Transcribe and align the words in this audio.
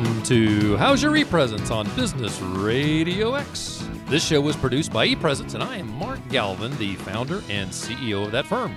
Welcome 0.00 0.22
to 0.22 0.76
How's 0.78 1.02
Your 1.02 1.12
ePresence 1.12 1.70
on 1.70 1.86
Business 1.94 2.40
Radio 2.40 3.34
X. 3.34 3.86
This 4.06 4.26
show 4.26 4.40
was 4.40 4.56
produced 4.56 4.90
by 4.90 5.06
ePresence, 5.06 5.52
and 5.52 5.62
I 5.62 5.76
am 5.76 5.92
Mark 5.98 6.26
Galvin, 6.30 6.74
the 6.78 6.94
founder 6.94 7.42
and 7.50 7.68
CEO 7.68 8.24
of 8.24 8.32
that 8.32 8.46
firm. 8.46 8.74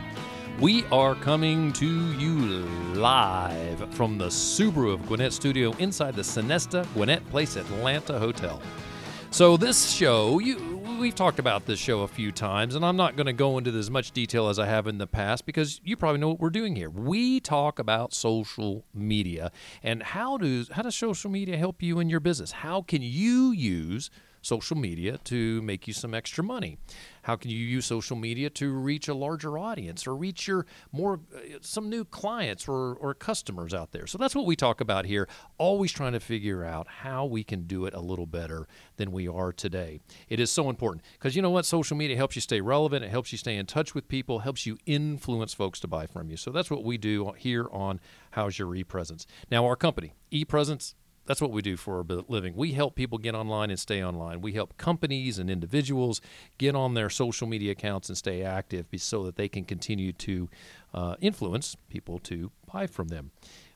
We 0.60 0.84
are 0.88 1.16
coming 1.16 1.72
to 1.74 2.12
you 2.18 2.66
live 2.94 3.90
from 3.94 4.18
the 4.18 4.26
Subaru 4.28 4.94
of 4.94 5.08
Gwinnett 5.08 5.32
studio 5.32 5.72
inside 5.80 6.14
the 6.16 6.24
Sonesta 6.24 6.86
Gwinnett 6.94 7.26
Place 7.30 7.56
Atlanta 7.56 8.20
Hotel. 8.20 8.62
So 9.32 9.56
this 9.56 9.94
show, 9.94 10.40
you 10.40 10.73
we've 11.04 11.14
talked 11.14 11.38
about 11.38 11.66
this 11.66 11.80
show 11.80 12.04
a 12.04 12.08
few 12.08 12.32
times, 12.32 12.76
and 12.76 12.86
I'm 12.86 12.96
not 12.96 13.18
going 13.18 13.26
to 13.26 13.34
go 13.34 13.58
into 13.58 13.72
as 13.72 13.92
much 13.92 14.12
detail 14.12 14.48
as 14.48 14.58
I 14.58 14.68
have 14.68 14.88
in 14.88 15.00
the 15.00 15.06
past 15.06 15.46
because 15.46 15.82
you 15.84 15.98
probably 15.98 16.22
know 16.22 16.30
what 16.30 16.40
we're 16.40 16.50
doing 16.50 16.78
here. 16.78 16.90
We 16.90 17.42
talk 17.42 17.78
about 17.78 18.14
social 18.14 18.86
media 18.94 19.52
and 19.84 20.02
how 20.02 20.38
does 20.38 20.70
how 20.70 20.84
does 20.84 20.96
social 20.96 21.30
media 21.30 21.58
help 21.58 21.84
you 21.84 22.00
in 22.00 22.10
your 22.10 22.22
business? 22.22 22.54
How 22.54 22.84
can 22.84 23.02
you 23.02 23.52
use 23.52 24.10
social 24.44 24.78
media 24.78 25.18
to 25.24 25.62
make 25.64 25.88
you 25.88 25.94
some 25.94 26.14
extra 26.14 26.44
money? 26.44 26.78
How 27.24 27.36
can 27.38 27.50
you 27.50 27.58
use 27.58 27.86
social 27.86 28.18
media 28.18 28.50
to 28.52 28.72
reach 28.72 29.08
a 29.08 29.14
larger 29.14 29.58
audience 29.58 30.06
or 30.06 30.16
reach 30.16 30.46
your 30.48 30.66
more 30.92 31.22
uh, 31.36 31.40
some 31.62 31.90
new 31.90 32.04
clients 32.04 32.68
or, 32.68 32.94
or 32.96 33.14
customers 33.14 33.74
out 33.74 33.94
there? 33.94 34.06
So 34.06 34.18
that's 34.18 34.36
what 34.36 34.46
we 34.46 34.56
talk 34.56 34.82
about 34.82 35.06
here, 35.06 35.28
always 35.58 35.92
trying 35.92 36.12
to 36.12 36.20
figure 36.20 36.64
out 36.64 36.88
how 36.88 37.26
we 37.26 37.44
can 37.44 37.64
do 37.64 37.86
it 37.86 37.94
a 37.94 38.02
little 38.02 38.26
better 38.26 38.68
than 38.98 39.12
we 39.12 39.28
are 39.28 39.54
today. 39.54 40.02
It 40.30 40.40
is 40.40 40.52
so 40.52 40.70
important 40.70 41.04
because 41.14 41.36
you 41.36 41.42
know 41.42 41.50
what? 41.50 41.66
Social 41.66 41.96
media 41.96 42.18
helps 42.18 42.36
you 42.36 42.42
stay 42.42 42.60
relevant, 42.62 43.06
it 43.06 43.10
helps 43.10 43.32
you 43.32 43.38
stay 43.38 43.56
in 43.56 43.66
touch 43.66 43.96
with 43.96 44.08
people, 44.10 44.40
helps 44.40 44.66
you 44.66 44.78
influence 44.86 45.54
folks 45.54 45.80
to 45.80 45.88
buy 45.88 46.06
from 46.06 46.30
you. 46.30 46.38
So 46.38 46.52
that's 46.52 46.70
what 46.70 46.84
we 46.84 46.98
do 46.98 47.34
here 47.38 47.68
on 47.72 48.02
How's 48.32 48.60
Your 48.60 48.70
ePresence. 48.76 49.26
Now, 49.50 49.66
our 49.66 49.78
company, 49.78 50.14
ePresence, 50.32 50.96
that's 51.26 51.42
what 51.42 51.52
we 51.52 51.62
do 51.62 51.78
for 51.78 52.00
a 52.00 52.04
living. 52.28 52.56
We 52.56 52.74
help 52.74 52.96
people 52.96 53.18
get 53.18 53.36
online 53.36 53.70
and 53.70 53.80
stay 53.80 54.04
online. 54.04 54.42
We 54.42 54.54
help 54.54 54.78
companies 54.78 55.40
and 55.40 55.50
individuals 55.50 56.22
get 56.58 56.76
on 56.76 56.94
their 56.94 57.10
social 57.10 57.48
media 57.48 57.72
accounts 57.72 58.10
and 58.10 58.18
stay 58.18 58.44
active 58.44 58.88
so 58.98 59.24
that 59.24 59.36
they 59.36 59.48
can 59.48 59.64
continue 59.64 60.12
to 60.14 60.50
uh, 60.94 61.16
influence 61.22 61.76
people 61.90 62.20
to 62.20 62.52
buy 62.72 62.88
from 62.88 63.08
them. 63.08 63.32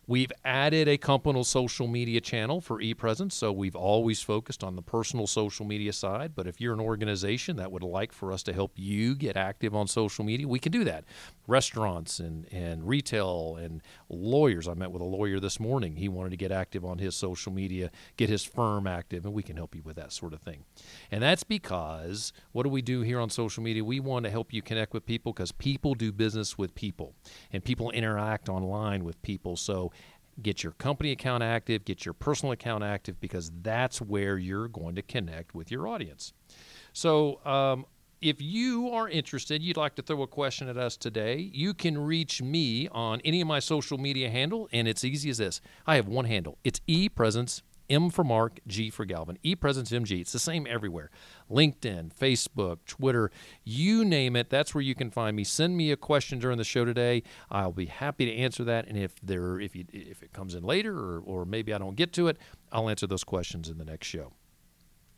We've 0.10 0.32
added 0.46 0.88
a 0.88 0.98
company 0.98 1.44
social 1.44 1.86
media 1.86 2.22
channel 2.22 2.62
for 2.62 2.80
ePresence, 2.80 3.34
so 3.34 3.52
we've 3.52 3.76
always 3.76 4.22
focused 4.22 4.64
on 4.64 4.78
the 4.78 4.82
personal 4.82 5.28
social 5.28 5.66
media 5.66 5.92
side. 5.92 6.32
But 6.34 6.48
if 6.48 6.62
you're 6.62 6.74
an 6.74 6.80
organization 6.80 7.58
that 7.58 7.74
would 7.74 7.84
like 7.84 8.14
for 8.14 8.32
us 8.32 8.42
to 8.44 8.54
help 8.54 8.72
you 8.76 9.16
get 9.16 9.36
active 9.36 9.76
on 9.76 9.86
social 9.88 10.24
media, 10.24 10.48
we 10.48 10.60
can 10.60 10.72
do 10.72 10.86
that. 10.86 11.04
Restaurants 11.46 12.20
and, 12.20 12.48
and 12.54 12.88
retail 12.88 13.58
and 13.58 13.82
lawyers. 14.08 14.70
I 14.70 14.76
met 14.76 14.92
with 14.92 15.02
a 15.02 15.06
lawyer 15.06 15.42
this 15.42 15.60
morning. 15.60 15.98
He 15.98 16.08
wanted 16.08 16.30
to 16.30 16.38
get 16.38 16.54
active 16.54 16.86
on 16.86 17.00
his 17.00 17.14
social 17.14 17.52
media, 17.52 17.92
get 18.16 18.30
his 18.30 18.46
firm 18.46 18.88
active, 18.88 19.26
and 19.26 19.34
we 19.34 19.44
can 19.44 19.58
help 19.58 19.76
you 19.76 19.82
with 19.84 19.98
that 19.98 20.14
sort 20.14 20.32
of 20.32 20.40
thing. 20.40 20.64
And 21.12 21.22
that's 21.22 21.44
because 21.44 22.32
what 22.54 22.64
do 22.64 22.70
we 22.70 22.82
do 22.82 23.02
here 23.02 23.20
on 23.20 23.30
social 23.30 23.62
media? 23.62 23.84
We 23.84 24.00
want 24.00 24.24
to 24.24 24.32
help 24.32 24.54
you 24.54 24.62
connect 24.62 24.94
with 24.94 25.06
people 25.06 25.34
because 25.34 25.52
people 25.52 25.96
do 25.96 26.14
business 26.14 26.58
with 26.58 26.74
people 26.76 27.14
and 27.52 27.62
people 27.62 27.92
interact 27.92 28.48
online 28.48 29.04
with 29.04 29.22
people. 29.22 29.58
So 29.58 29.92
get 30.42 30.64
your 30.64 30.74
company 30.74 31.12
account 31.12 31.44
active, 31.44 31.86
get 31.86 32.06
your 32.06 32.14
personal 32.14 32.52
account 32.52 32.84
active, 32.84 33.20
because 33.20 33.52
that's 33.62 34.02
where 34.02 34.38
you're 34.38 34.68
going 34.68 34.96
to 34.96 35.02
connect 35.02 35.56
with 35.56 35.72
your 35.72 35.88
audience. 35.88 36.34
So, 36.94 37.46
um, 37.46 37.86
if 38.20 38.42
you 38.42 38.90
are 38.90 39.08
interested, 39.08 39.62
you'd 39.62 39.78
like 39.78 39.94
to 39.96 40.02
throw 40.02 40.24
a 40.24 40.28
question 40.28 40.68
at 40.70 40.78
us 40.78 40.98
today, 40.98 41.52
you 41.54 41.74
can 41.76 41.98
reach 41.98 42.42
me 42.42 42.88
on 42.88 43.22
any 43.24 43.42
of 43.42 43.48
my 43.48 43.60
social 43.60 44.00
media 44.00 44.30
handle, 44.30 44.68
and 44.74 44.88
it's 44.88 45.04
easy 45.04 45.30
as 45.30 45.38
this. 45.38 45.62
I 45.86 45.98
have 45.98 46.08
one 46.08 46.26
handle. 46.26 46.58
It's 46.64 46.80
ePresence 46.88 47.62
M 47.90 48.10
for 48.10 48.24
Mark, 48.24 48.60
G 48.68 48.90
for 48.90 49.06
Galvin. 49.06 49.38
E 49.44 49.56
ePresence 49.56 49.92
MG. 49.92 50.22
It's 50.22 50.32
the 50.32 50.40
same 50.40 50.68
everywhere. 50.68 51.10
LinkedIn, 51.50 52.12
Facebook, 52.14 52.80
Twitter, 52.86 53.32
you 53.64 54.04
name 54.04 54.36
it. 54.36 54.50
That's 54.50 54.76
where 54.76 54.82
you 54.82 54.96
can 54.96 55.10
find 55.10 55.36
me. 55.36 55.44
Send 55.44 55.78
me 55.78 55.92
a 55.92 55.98
question 55.98 56.40
during 56.40 56.58
the 56.58 56.64
show 56.64 56.86
today. 56.86 57.24
I'll 57.50 57.72
be 57.72 57.86
happy 57.86 58.26
to 58.26 58.36
answer 58.36 58.64
that. 58.66 58.88
And 58.88 58.98
if 58.98 59.16
there, 59.22 59.60
if 59.60 59.76
you, 59.76 59.86
if 59.92 60.22
it 60.24 60.34
comes 60.34 60.56
in 60.56 60.64
later, 60.64 60.98
or, 60.98 61.20
or 61.20 61.46
maybe 61.46 61.74
I 61.74 61.78
don't 61.78 61.96
get 61.96 62.14
to 62.14 62.28
it, 62.28 62.38
I'll 62.72 62.90
answer 62.90 63.08
those 63.08 63.24
questions 63.24 63.70
in 63.70 63.78
the 63.78 63.86
next 63.86 64.08
show. 64.08 64.34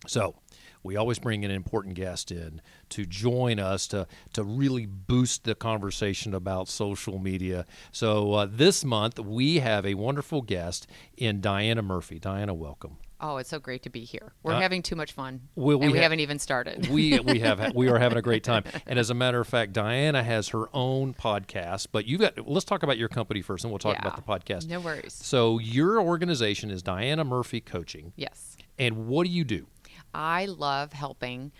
So, 0.07 0.35
we 0.83 0.95
always 0.95 1.19
bring 1.19 1.43
an 1.45 1.51
important 1.51 1.95
guest 1.95 2.31
in 2.31 2.61
to 2.89 3.05
join 3.05 3.59
us 3.59 3.87
to 3.87 4.07
to 4.33 4.43
really 4.43 4.85
boost 4.85 5.43
the 5.43 5.55
conversation 5.55 6.33
about 6.33 6.67
social 6.67 7.19
media. 7.19 7.65
So 7.91 8.33
uh, 8.33 8.47
this 8.49 8.83
month 8.85 9.19
we 9.19 9.59
have 9.59 9.85
a 9.85 9.95
wonderful 9.95 10.41
guest 10.41 10.87
in 11.17 11.41
Diana 11.41 11.81
Murphy. 11.81 12.19
Diana, 12.19 12.53
welcome. 12.53 12.97
Oh, 13.21 13.35
it's 13.35 13.49
so 13.49 13.59
great 13.59 13.83
to 13.83 13.89
be 13.89 14.05
here. 14.05 14.31
We're 14.43 14.53
uh, 14.53 14.61
having 14.61 14.81
too 14.81 14.95
much 14.95 15.11
fun, 15.11 15.41
we, 15.55 15.75
we, 15.75 15.83
and 15.83 15.91
we 15.91 15.97
ha- 15.97 16.03
haven't 16.03 16.21
even 16.21 16.39
started. 16.39 16.87
we 16.87 17.19
we 17.19 17.39
have 17.41 17.73
we 17.75 17.89
are 17.89 17.99
having 17.99 18.17
a 18.17 18.21
great 18.21 18.45
time. 18.45 18.63
And 18.87 18.97
as 18.97 19.09
a 19.09 19.13
matter 19.13 19.41
of 19.41 19.47
fact, 19.47 19.73
Diana 19.73 20.23
has 20.23 20.49
her 20.49 20.73
own 20.73 21.13
podcast. 21.13 21.87
But 21.91 22.05
you 22.05 22.17
got 22.17 22.47
let's 22.47 22.65
talk 22.65 22.83
about 22.83 22.97
your 22.97 23.09
company 23.09 23.41
first, 23.41 23.65
and 23.65 23.71
we'll 23.71 23.79
talk 23.79 23.95
yeah, 23.95 24.07
about 24.07 24.15
the 24.15 24.21
podcast. 24.21 24.69
No 24.69 24.79
worries. 24.79 25.13
So 25.13 25.59
your 25.59 25.99
organization 25.99 26.71
is 26.71 26.81
Diana 26.81 27.25
Murphy 27.25 27.59
Coaching. 27.59 28.13
Yes. 28.15 28.55
And 28.77 29.07
what 29.07 29.25
do 29.25 29.33
you 29.33 29.43
do? 29.43 29.67
I 30.13 30.45
love 30.45 30.93
helping 30.93 31.51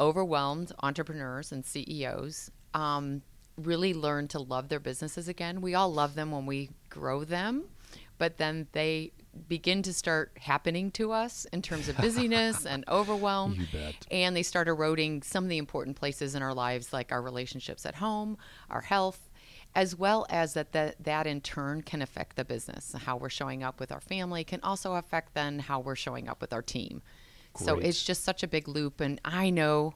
overwhelmed 0.00 0.72
entrepreneurs 0.82 1.52
and 1.52 1.64
CEOs 1.64 2.50
um, 2.74 3.22
really 3.56 3.94
learn 3.94 4.28
to 4.28 4.38
love 4.38 4.68
their 4.68 4.80
businesses 4.80 5.28
again. 5.28 5.60
We 5.60 5.74
all 5.74 5.92
love 5.92 6.14
them 6.14 6.30
when 6.30 6.46
we 6.46 6.70
grow 6.88 7.24
them, 7.24 7.64
but 8.18 8.36
then 8.36 8.68
they 8.72 9.12
begin 9.48 9.82
to 9.82 9.92
start 9.92 10.32
happening 10.40 10.90
to 10.92 11.12
us 11.12 11.46
in 11.52 11.62
terms 11.62 11.88
of 11.88 11.96
busyness 11.96 12.66
and 12.66 12.84
overwhelm. 12.88 13.66
And 14.10 14.34
they 14.34 14.42
start 14.42 14.68
eroding 14.68 15.22
some 15.22 15.44
of 15.44 15.50
the 15.50 15.58
important 15.58 15.96
places 15.96 16.34
in 16.34 16.42
our 16.42 16.54
lives, 16.54 16.92
like 16.92 17.12
our 17.12 17.22
relationships 17.22 17.86
at 17.86 17.96
home, 17.96 18.36
our 18.70 18.80
health, 18.80 19.28
as 19.74 19.94
well 19.94 20.26
as 20.30 20.54
that, 20.54 20.72
that 20.72 20.96
that 21.04 21.26
in 21.26 21.40
turn 21.40 21.82
can 21.82 22.02
affect 22.02 22.36
the 22.36 22.44
business. 22.44 22.94
How 23.04 23.16
we're 23.16 23.28
showing 23.28 23.62
up 23.62 23.78
with 23.78 23.92
our 23.92 24.00
family 24.00 24.42
can 24.42 24.60
also 24.62 24.94
affect 24.94 25.34
then 25.34 25.58
how 25.60 25.80
we're 25.80 25.94
showing 25.94 26.28
up 26.28 26.40
with 26.40 26.52
our 26.52 26.62
team. 26.62 27.02
So 27.64 27.78
it's 27.78 28.02
just 28.02 28.24
such 28.24 28.42
a 28.42 28.48
big 28.48 28.68
loop. 28.68 29.00
And 29.00 29.20
I 29.24 29.50
know 29.50 29.94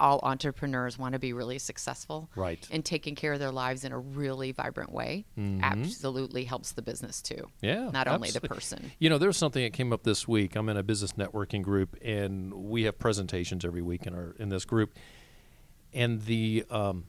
all 0.00 0.18
entrepreneurs 0.22 0.98
want 0.98 1.12
to 1.12 1.18
be 1.18 1.32
really 1.32 1.58
successful. 1.58 2.30
Right. 2.34 2.66
And 2.70 2.84
taking 2.84 3.14
care 3.14 3.34
of 3.34 3.38
their 3.38 3.50
lives 3.52 3.84
in 3.84 3.92
a 3.92 3.98
really 3.98 4.52
vibrant 4.52 4.92
way 4.92 5.26
mm-hmm. 5.38 5.62
absolutely 5.62 6.44
helps 6.44 6.72
the 6.72 6.82
business 6.82 7.20
too. 7.20 7.48
Yeah. 7.60 7.90
Not 7.90 8.08
only 8.08 8.30
the 8.30 8.40
person. 8.40 8.92
You 8.98 9.10
know, 9.10 9.18
there's 9.18 9.36
something 9.36 9.62
that 9.62 9.74
came 9.74 9.92
up 9.92 10.02
this 10.02 10.26
week. 10.26 10.56
I'm 10.56 10.68
in 10.68 10.76
a 10.76 10.82
business 10.82 11.12
networking 11.12 11.62
group 11.62 11.96
and 12.02 12.52
we 12.52 12.84
have 12.84 12.98
presentations 12.98 13.64
every 13.64 13.82
week 13.82 14.06
in 14.06 14.14
our 14.14 14.34
in 14.38 14.48
this 14.48 14.64
group. 14.64 14.94
And 15.92 16.22
the 16.22 16.64
um, 16.70 17.04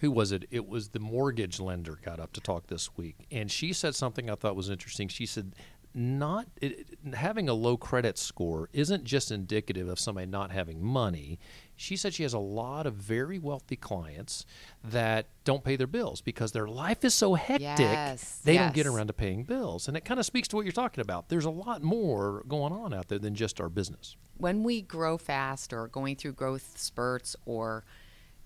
who 0.00 0.10
was 0.10 0.32
it? 0.32 0.44
It 0.50 0.68
was 0.68 0.90
the 0.90 1.00
mortgage 1.00 1.58
lender 1.58 1.98
got 2.04 2.20
up 2.20 2.32
to 2.34 2.40
talk 2.40 2.68
this 2.68 2.96
week, 2.96 3.26
and 3.30 3.50
she 3.50 3.72
said 3.72 3.94
something 3.94 4.30
I 4.30 4.34
thought 4.34 4.54
was 4.54 4.70
interesting. 4.70 5.08
She 5.08 5.26
said 5.26 5.54
not 5.98 6.46
it, 6.62 6.86
having 7.12 7.48
a 7.48 7.54
low 7.54 7.76
credit 7.76 8.16
score 8.16 8.68
isn't 8.72 9.02
just 9.02 9.32
indicative 9.32 9.88
of 9.88 9.98
somebody 9.98 10.26
not 10.26 10.52
having 10.52 10.82
money. 10.82 11.40
She 11.74 11.96
said 11.96 12.14
she 12.14 12.22
has 12.22 12.32
a 12.32 12.38
lot 12.38 12.86
of 12.86 12.94
very 12.94 13.38
wealthy 13.38 13.74
clients 13.76 14.46
that 14.84 15.26
don't 15.44 15.64
pay 15.64 15.74
their 15.74 15.88
bills 15.88 16.20
because 16.20 16.52
their 16.52 16.68
life 16.68 17.04
is 17.04 17.14
so 17.14 17.34
hectic 17.34 17.78
yes, 17.78 18.40
they 18.44 18.54
yes. 18.54 18.66
don't 18.66 18.74
get 18.74 18.86
around 18.86 19.08
to 19.08 19.12
paying 19.12 19.42
bills. 19.42 19.88
And 19.88 19.96
it 19.96 20.04
kind 20.04 20.20
of 20.20 20.26
speaks 20.26 20.46
to 20.48 20.56
what 20.56 20.64
you're 20.64 20.72
talking 20.72 21.02
about. 21.02 21.28
There's 21.28 21.44
a 21.44 21.50
lot 21.50 21.82
more 21.82 22.44
going 22.46 22.72
on 22.72 22.94
out 22.94 23.08
there 23.08 23.18
than 23.18 23.34
just 23.34 23.60
our 23.60 23.68
business. 23.68 24.16
When 24.36 24.62
we 24.62 24.82
grow 24.82 25.18
fast 25.18 25.72
or 25.72 25.88
going 25.88 26.14
through 26.14 26.32
growth 26.34 26.78
spurts 26.78 27.34
or 27.44 27.84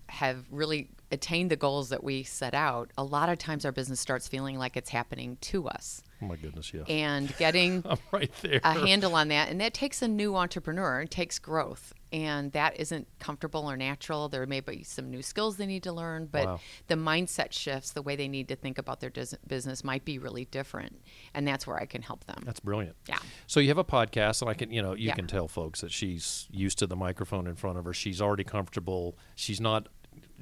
have 0.09 0.45
really 0.51 0.89
attained 1.11 1.51
the 1.51 1.55
goals 1.55 1.89
that 1.89 2.03
we 2.03 2.23
set 2.23 2.53
out, 2.53 2.91
a 2.97 3.03
lot 3.03 3.29
of 3.29 3.37
times 3.37 3.63
our 3.63 3.71
business 3.71 3.99
starts 3.99 4.27
feeling 4.27 4.57
like 4.57 4.75
it's 4.75 4.89
happening 4.89 5.37
to 5.41 5.67
us. 5.67 6.01
Oh 6.23 6.27
my 6.27 6.35
goodness, 6.37 6.73
yeah. 6.73 6.83
And 6.87 7.35
getting 7.37 7.83
right 8.11 8.31
there. 8.41 8.61
a 8.63 8.73
handle 8.73 9.13
on 9.15 9.27
that. 9.27 9.49
And 9.49 9.59
that 9.59 9.73
takes 9.73 10.01
a 10.01 10.07
new 10.07 10.35
entrepreneur, 10.35 11.01
it 11.01 11.11
takes 11.11 11.37
growth. 11.37 11.93
And 12.13 12.51
that 12.51 12.79
isn't 12.79 13.07
comfortable 13.19 13.69
or 13.69 13.75
natural. 13.75 14.29
There 14.29 14.45
may 14.45 14.59
be 14.59 14.83
some 14.83 15.09
new 15.09 15.23
skills 15.23 15.57
they 15.57 15.65
need 15.65 15.81
to 15.83 15.91
learn, 15.91 16.27
but 16.27 16.45
wow. 16.45 16.59
the 16.87 16.93
mindset 16.93 17.51
shifts, 17.51 17.91
the 17.91 18.03
way 18.03 18.15
they 18.15 18.27
need 18.27 18.47
to 18.49 18.55
think 18.55 18.77
about 18.77 18.99
their 18.99 19.11
business 19.47 19.83
might 19.83 20.05
be 20.05 20.19
really 20.19 20.45
different. 20.45 21.01
And 21.33 21.47
that's 21.47 21.65
where 21.65 21.75
I 21.75 21.87
can 21.87 22.03
help 22.03 22.23
them. 22.25 22.43
That's 22.45 22.59
brilliant. 22.59 22.95
Yeah. 23.09 23.17
So 23.47 23.59
you 23.59 23.69
have 23.69 23.79
a 23.79 23.83
podcast, 23.83 24.43
and 24.43 24.49
I 24.51 24.53
can, 24.53 24.71
you 24.71 24.83
know, 24.83 24.93
you 24.93 25.07
yeah. 25.07 25.15
can 25.15 25.25
tell 25.25 25.47
folks 25.47 25.81
that 25.81 25.91
she's 25.91 26.47
used 26.51 26.77
to 26.79 26.87
the 26.87 26.95
microphone 26.95 27.47
in 27.47 27.55
front 27.55 27.79
of 27.79 27.85
her. 27.85 27.93
She's 27.93 28.21
already 28.21 28.43
comfortable. 28.43 29.17
She's 29.33 29.59
not 29.59 29.87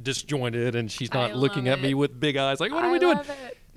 disjointed 0.02 0.76
and 0.76 0.92
she's 0.92 1.14
not 1.14 1.36
looking 1.36 1.68
it. 1.68 1.72
at 1.72 1.82
me 1.82 1.94
with 1.94 2.20
big 2.20 2.36
eyes 2.36 2.60
like 2.60 2.72
what 2.72 2.84
are 2.84 2.90
I 2.90 2.92
we 2.92 3.00
doing 3.00 3.20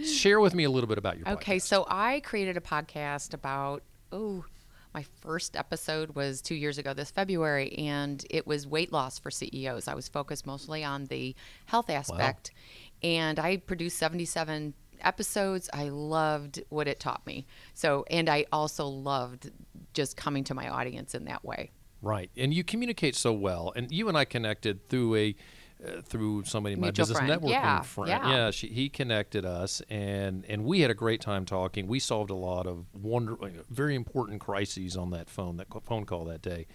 share 0.03 0.41
with 0.41 0.55
me 0.55 0.65
a 0.65 0.71
little 0.71 0.89
bit 0.89 0.99
about 0.99 1.19
your 1.19 1.29
okay 1.29 1.57
podcast. 1.59 1.63
so 1.63 1.87
i 1.89 2.21
created 2.21 2.57
a 2.57 2.61
podcast 2.61 3.35
about 3.35 3.83
oh 4.13 4.45
my 4.93 5.05
first 5.21 5.57
episode 5.57 6.15
was 6.15 6.41
two 6.41 6.55
years 6.55 6.79
ago 6.79 6.95
this 6.95 7.11
february 7.11 7.73
and 7.79 8.25
it 8.31 8.47
was 8.47 8.67
weight 8.67 8.93
loss 8.93 9.19
for 9.19 9.31
ceos 9.31 9.89
i 9.89 9.95
was 9.95 10.09
focused 10.09 10.47
mostly 10.47 10.83
on 10.83 11.05
the 11.07 11.35
health 11.67 11.91
aspect 11.91 12.51
wow. 12.55 13.09
and 13.11 13.39
i 13.39 13.57
produced 13.57 13.99
77 13.99 14.75
episodes. 15.05 15.71
I 15.73 15.91
loved 15.91 16.63
what 16.71 16.89
it 16.89 16.99
taught 16.99 17.27
me. 17.27 17.47
So, 17.75 18.05
and 18.11 18.29
I 18.29 18.47
also 18.53 18.87
loved 18.87 19.51
just 19.93 20.17
coming 20.17 20.45
to 20.45 20.55
my 20.55 20.69
audience 20.69 21.15
in 21.15 21.25
that 21.27 21.45
way. 21.45 21.71
Right, 22.03 22.31
and 22.37 22.53
you 22.53 22.65
communicate 22.65 23.15
so 23.15 23.33
well, 23.33 23.73
and 23.75 23.91
you 23.91 24.09
and 24.09 24.19
I 24.19 24.27
connected 24.27 24.89
through 24.89 25.15
a 25.15 25.37
uh, 25.87 26.01
through 26.03 26.45
somebody 26.45 26.75
in 26.75 26.81
my 26.81 26.87
Mutual 26.89 27.07
business 27.07 27.19
friend. 27.19 27.43
networking 27.43 27.51
Yeah, 27.51 27.81
friend. 27.83 28.09
yeah. 28.09 28.51
she, 28.51 28.69
he 28.69 28.89
connected 28.89 29.45
us, 29.45 29.83
and 29.91 30.45
and 30.49 30.65
we 30.65 30.81
had 30.81 30.91
a 30.91 30.95
great 30.95 31.21
time 31.21 31.45
talking. 31.45 31.87
We 31.87 31.99
solved 31.99 32.31
a 32.31 32.35
lot 32.35 32.67
of 32.67 32.87
wonder, 32.95 33.37
very 33.71 33.95
important 33.95 34.41
crises 34.41 34.97
on 34.97 35.11
that 35.11 35.29
phone 35.29 35.57
that 35.59 35.67
phone 35.85 36.05
call 36.05 36.25
that 36.27 36.43
day. 36.43 36.67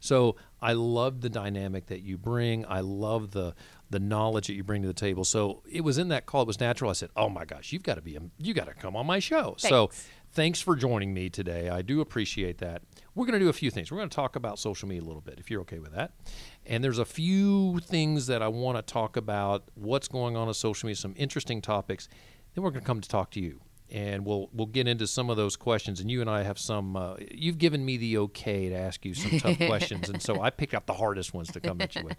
So 0.00 0.36
I 0.60 0.74
love 0.74 1.20
the 1.22 1.30
dynamic 1.30 1.86
that 1.86 2.00
you 2.02 2.18
bring. 2.18 2.64
I 2.66 2.80
love 2.80 3.30
the 3.32 3.54
the 3.88 3.98
knowledge 4.00 4.48
that 4.48 4.54
you 4.54 4.64
bring 4.64 4.82
to 4.82 4.88
the 4.88 4.94
table. 4.94 5.24
So 5.24 5.62
it 5.70 5.82
was 5.82 5.96
in 5.96 6.08
that 6.08 6.26
call. 6.26 6.42
It 6.42 6.46
was 6.48 6.60
natural. 6.60 6.90
I 6.90 6.94
said, 6.94 7.10
"Oh 7.16 7.28
my 7.28 7.44
gosh, 7.44 7.72
you've 7.72 7.82
got 7.84 7.94
to 7.94 8.02
be, 8.02 8.16
a, 8.16 8.20
you 8.38 8.52
got 8.52 8.66
to 8.66 8.74
come 8.74 8.96
on 8.96 9.06
my 9.06 9.18
show." 9.20 9.54
So 9.58 9.90
Thanks. 10.36 10.60
for 10.60 10.76
joining 10.76 11.14
me 11.14 11.30
today. 11.30 11.70
I 11.70 11.80
do 11.80 12.02
appreciate 12.02 12.58
that. 12.58 12.82
We're 13.14 13.24
going 13.24 13.38
to 13.38 13.44
do 13.44 13.48
a 13.48 13.54
few 13.54 13.70
things. 13.70 13.90
We're 13.90 13.96
going 13.96 14.10
to 14.10 14.14
talk 14.14 14.36
about 14.36 14.58
social 14.58 14.86
media 14.86 15.02
a 15.02 15.06
little 15.06 15.22
bit, 15.22 15.38
if 15.38 15.50
you're 15.50 15.62
okay 15.62 15.78
with 15.78 15.94
that. 15.94 16.12
And 16.66 16.84
there's 16.84 16.98
a 16.98 17.06
few 17.06 17.80
things 17.80 18.26
that 18.26 18.42
I 18.42 18.48
want 18.48 18.76
to 18.76 18.82
talk 18.82 19.16
about. 19.16 19.70
What's 19.74 20.08
going 20.08 20.36
on 20.36 20.46
in 20.46 20.52
social 20.52 20.88
media? 20.88 20.96
Some 20.96 21.14
interesting 21.16 21.62
topics. 21.62 22.10
Then 22.54 22.62
we're 22.62 22.70
going 22.70 22.82
to 22.82 22.86
come 22.86 23.00
to 23.00 23.08
talk 23.08 23.30
to 23.30 23.40
you, 23.40 23.62
and 23.90 24.26
we'll 24.26 24.50
we'll 24.52 24.66
get 24.66 24.86
into 24.86 25.06
some 25.06 25.30
of 25.30 25.38
those 25.38 25.56
questions. 25.56 26.00
And 26.00 26.10
you 26.10 26.20
and 26.20 26.28
I 26.28 26.42
have 26.42 26.58
some. 26.58 26.96
Uh, 26.96 27.14
you've 27.30 27.58
given 27.58 27.82
me 27.82 27.96
the 27.96 28.18
okay 28.18 28.68
to 28.68 28.74
ask 28.74 29.06
you 29.06 29.14
some 29.14 29.38
tough 29.38 29.58
questions, 29.66 30.10
and 30.10 30.20
so 30.20 30.42
I 30.42 30.50
picked 30.50 30.74
out 30.74 30.86
the 30.86 30.94
hardest 30.94 31.32
ones 31.32 31.50
to 31.52 31.60
come 31.60 31.80
at 31.80 31.94
you 31.94 32.04
with. 32.04 32.18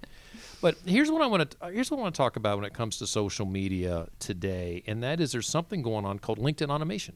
But 0.59 0.75
here's 0.85 1.11
what 1.11 1.21
I 1.21 1.27
want 1.27 1.51
to 1.51 1.69
here's 1.69 1.91
what 1.91 1.99
I 1.99 2.01
want 2.01 2.15
to 2.15 2.17
talk 2.17 2.35
about 2.35 2.57
when 2.57 2.65
it 2.65 2.73
comes 2.73 2.97
to 2.97 3.07
social 3.07 3.45
media 3.45 4.07
today, 4.17 4.83
and 4.87 5.03
that 5.03 5.19
is 5.19 5.31
there's 5.33 5.47
something 5.47 5.83
going 5.83 6.05
on 6.05 6.17
called 6.17 6.39
LinkedIn 6.39 6.69
automation. 6.69 7.15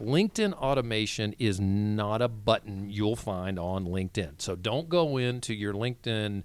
LinkedIn 0.00 0.52
automation 0.52 1.34
is 1.38 1.60
not 1.60 2.22
a 2.22 2.28
button 2.28 2.90
you'll 2.90 3.16
find 3.16 3.58
on 3.58 3.86
LinkedIn. 3.86 4.40
So 4.40 4.56
don't 4.56 4.88
go 4.88 5.16
into 5.16 5.54
your 5.54 5.72
LinkedIn, 5.72 6.42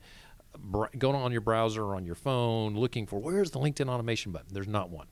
br- 0.58 0.86
go 0.98 1.12
on 1.12 1.32
your 1.32 1.42
browser 1.42 1.84
or 1.84 1.96
on 1.96 2.06
your 2.06 2.16
phone 2.16 2.76
looking 2.76 3.06
for 3.06 3.20
where's 3.20 3.52
the 3.52 3.60
LinkedIn 3.60 3.90
automation 3.90 4.32
button. 4.32 4.50
There's 4.54 4.68
not 4.68 4.90
one. 4.90 5.08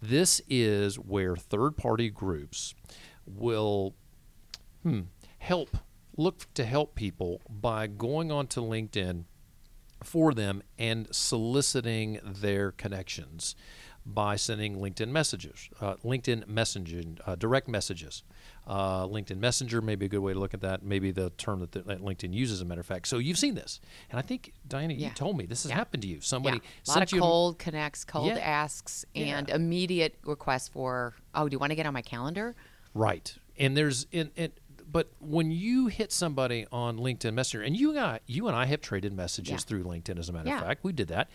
This 0.00 0.40
is 0.48 0.98
where 0.98 1.36
third 1.36 1.76
party 1.76 2.10
groups 2.10 2.74
will 3.26 3.94
hmm, 4.82 5.02
help, 5.38 5.76
look 6.16 6.52
to 6.54 6.64
help 6.64 6.94
people 6.94 7.40
by 7.48 7.86
going 7.86 8.32
onto 8.32 8.60
LinkedIn 8.60 9.24
for 10.02 10.34
them 10.34 10.62
and 10.78 11.06
soliciting 11.14 12.18
their 12.24 12.72
connections 12.72 13.54
by 14.04 14.36
sending 14.36 14.76
LinkedIn 14.76 15.08
messages, 15.08 15.68
uh, 15.80 15.94
LinkedIn 16.04 16.44
messaging, 16.46 17.18
uh, 17.26 17.36
direct 17.36 17.68
messages. 17.68 18.22
Uh, 18.66 19.06
LinkedIn 19.06 19.38
Messenger 19.38 19.80
may 19.80 19.96
be 19.96 20.06
a 20.06 20.08
good 20.08 20.20
way 20.20 20.32
to 20.32 20.38
look 20.38 20.54
at 20.54 20.60
that. 20.60 20.84
Maybe 20.84 21.10
the 21.10 21.30
term 21.30 21.60
that, 21.60 21.72
the, 21.72 21.82
that 21.82 22.00
LinkedIn 22.00 22.32
uses, 22.32 22.58
as 22.58 22.60
a 22.60 22.64
matter 22.64 22.80
of 22.80 22.86
fact. 22.86 23.08
So 23.08 23.18
you've 23.18 23.38
seen 23.38 23.56
this, 23.56 23.80
and 24.10 24.18
I 24.18 24.22
think 24.22 24.52
Diana, 24.68 24.94
you 24.94 25.10
told 25.10 25.36
me 25.36 25.46
this 25.46 25.64
has 25.64 25.70
Yeah. 25.70 25.76
happened 25.76 26.02
to 26.02 26.08
you. 26.08 26.20
Somebody 26.20 26.58
yeah. 26.58 26.62
a 26.86 26.88
lot 26.90 26.94
sent 27.08 27.12
of 27.12 27.18
cold 27.18 27.58
connects, 27.58 28.04
cold 28.04 28.28
Yeah. 28.28 28.38
asks, 28.38 29.04
and 29.16 29.48
Yeah. 29.48 29.54
immediate 29.56 30.16
requests 30.24 30.68
for, 30.68 31.14
oh, 31.34 31.48
do 31.48 31.54
you 31.54 31.58
want 31.58 31.70
to 31.70 31.76
get 31.76 31.86
on 31.86 31.94
my 31.94 32.02
calendar? 32.02 32.54
Right. 32.94 33.34
And 33.58 33.76
there's 33.76 34.06
in 34.12 34.30
it 34.36 34.58
but 34.92 35.10
when 35.20 35.50
you 35.50 35.86
hit 35.86 36.12
somebody 36.12 36.66
on 36.70 36.98
LinkedIn 36.98 37.32
Messenger 37.34 37.64
and 37.64 37.74
you 37.76 37.94
got 37.94 38.20
you 38.26 38.46
and 38.48 38.54
I 38.56 38.66
have 38.66 38.80
traded 38.82 39.12
messages 39.14 39.50
Yeah. 39.52 39.56
through 39.58 39.84
LinkedIn 39.84 40.18
as 40.18 40.28
a 40.28 40.32
matter 40.32 40.48
Yeah. 40.50 40.58
of 40.60 40.64
fact. 40.66 40.84
We 40.84 40.92
did 40.92 41.08
that. 41.08 41.30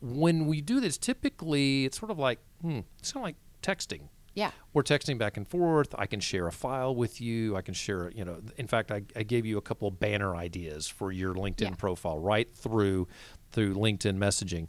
When 0.00 0.46
we 0.46 0.60
do 0.60 0.80
this 0.80 0.96
typically 0.96 1.84
it's 1.86 1.98
sort 1.98 2.10
of 2.10 2.18
like 2.18 2.38
hmm, 2.62 2.80
it's 2.98 3.12
kind 3.12 3.22
of 3.24 3.28
like 3.28 3.36
texting. 3.62 4.08
Yeah. 4.34 4.52
We're 4.72 4.84
texting 4.84 5.18
back 5.18 5.36
and 5.36 5.46
forth. 5.46 5.92
I 5.98 6.06
can 6.06 6.20
share 6.20 6.46
a 6.46 6.52
file 6.52 6.94
with 6.94 7.20
you. 7.20 7.56
I 7.56 7.62
can 7.62 7.74
share, 7.74 8.12
you 8.14 8.24
know, 8.24 8.40
in 8.56 8.68
fact, 8.68 8.92
I, 8.92 9.02
I 9.16 9.24
gave 9.24 9.44
you 9.44 9.58
a 9.58 9.60
couple 9.60 9.88
of 9.88 9.98
banner 9.98 10.36
ideas 10.36 10.86
for 10.86 11.10
your 11.10 11.34
LinkedIn 11.34 11.60
Yeah. 11.70 11.74
profile 11.74 12.18
right 12.18 12.48
through 12.54 13.08
through 13.50 13.74
LinkedIn 13.74 14.16
messaging. 14.18 14.68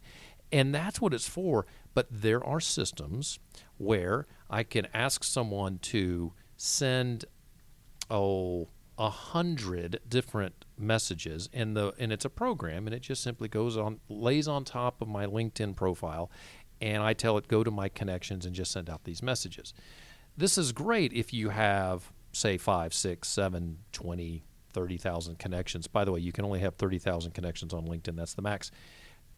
And 0.52 0.74
that's 0.74 1.00
what 1.00 1.14
it's 1.14 1.28
for. 1.28 1.68
But 1.94 2.08
there 2.10 2.44
are 2.44 2.60
systems 2.60 3.38
where 3.78 4.26
I 4.50 4.64
can 4.64 4.88
ask 4.94 5.24
someone 5.24 5.78
to 5.80 6.34
send 6.58 7.26
oh 8.12 8.68
a 8.98 9.10
hundred 9.10 10.00
different 10.08 10.66
messages 10.78 11.50
and 11.54 11.76
the 11.76 11.94
and 11.98 12.12
it's 12.12 12.26
a 12.26 12.30
program 12.30 12.86
and 12.86 12.94
it 12.94 13.02
just 13.02 13.24
simply 13.24 13.48
goes 13.48 13.76
on 13.78 14.00
lays 14.10 14.48
on 14.48 14.64
top 14.64 15.02
of 15.02 15.08
my 15.08 15.26
linkedin 15.26 15.76
profile 15.76 16.30
and 16.82 17.02
i 17.02 17.14
tell 17.14 17.38
it 17.38 17.48
go 17.48 17.64
to 17.64 17.72
my 17.72 17.90
connections 17.90 18.46
and 18.46 18.54
just 18.54 18.72
send 18.72 18.90
out 18.90 19.04
these 19.04 19.24
messages. 19.24 19.74
This 20.38 20.58
is 20.58 20.72
great 20.72 21.14
if 21.14 21.34
you 21.34 21.50
have 21.50 22.12
say 22.32 22.58
five 22.58 22.94
six 22.94 23.28
seven 23.28 23.80
20 23.92 24.44
30000 24.74 25.38
connections. 25.38 25.88
By 25.88 26.06
the 26.06 26.12
way 26.12 26.20
you 26.20 26.32
can 26.32 26.46
only 26.46 26.60
have 26.60 26.76
30000 26.76 27.32
connections 27.34 27.74
on 27.74 27.86
linkedin. 27.86 28.16
That's 28.16 28.34
the 28.34 28.42
max. 28.42 28.72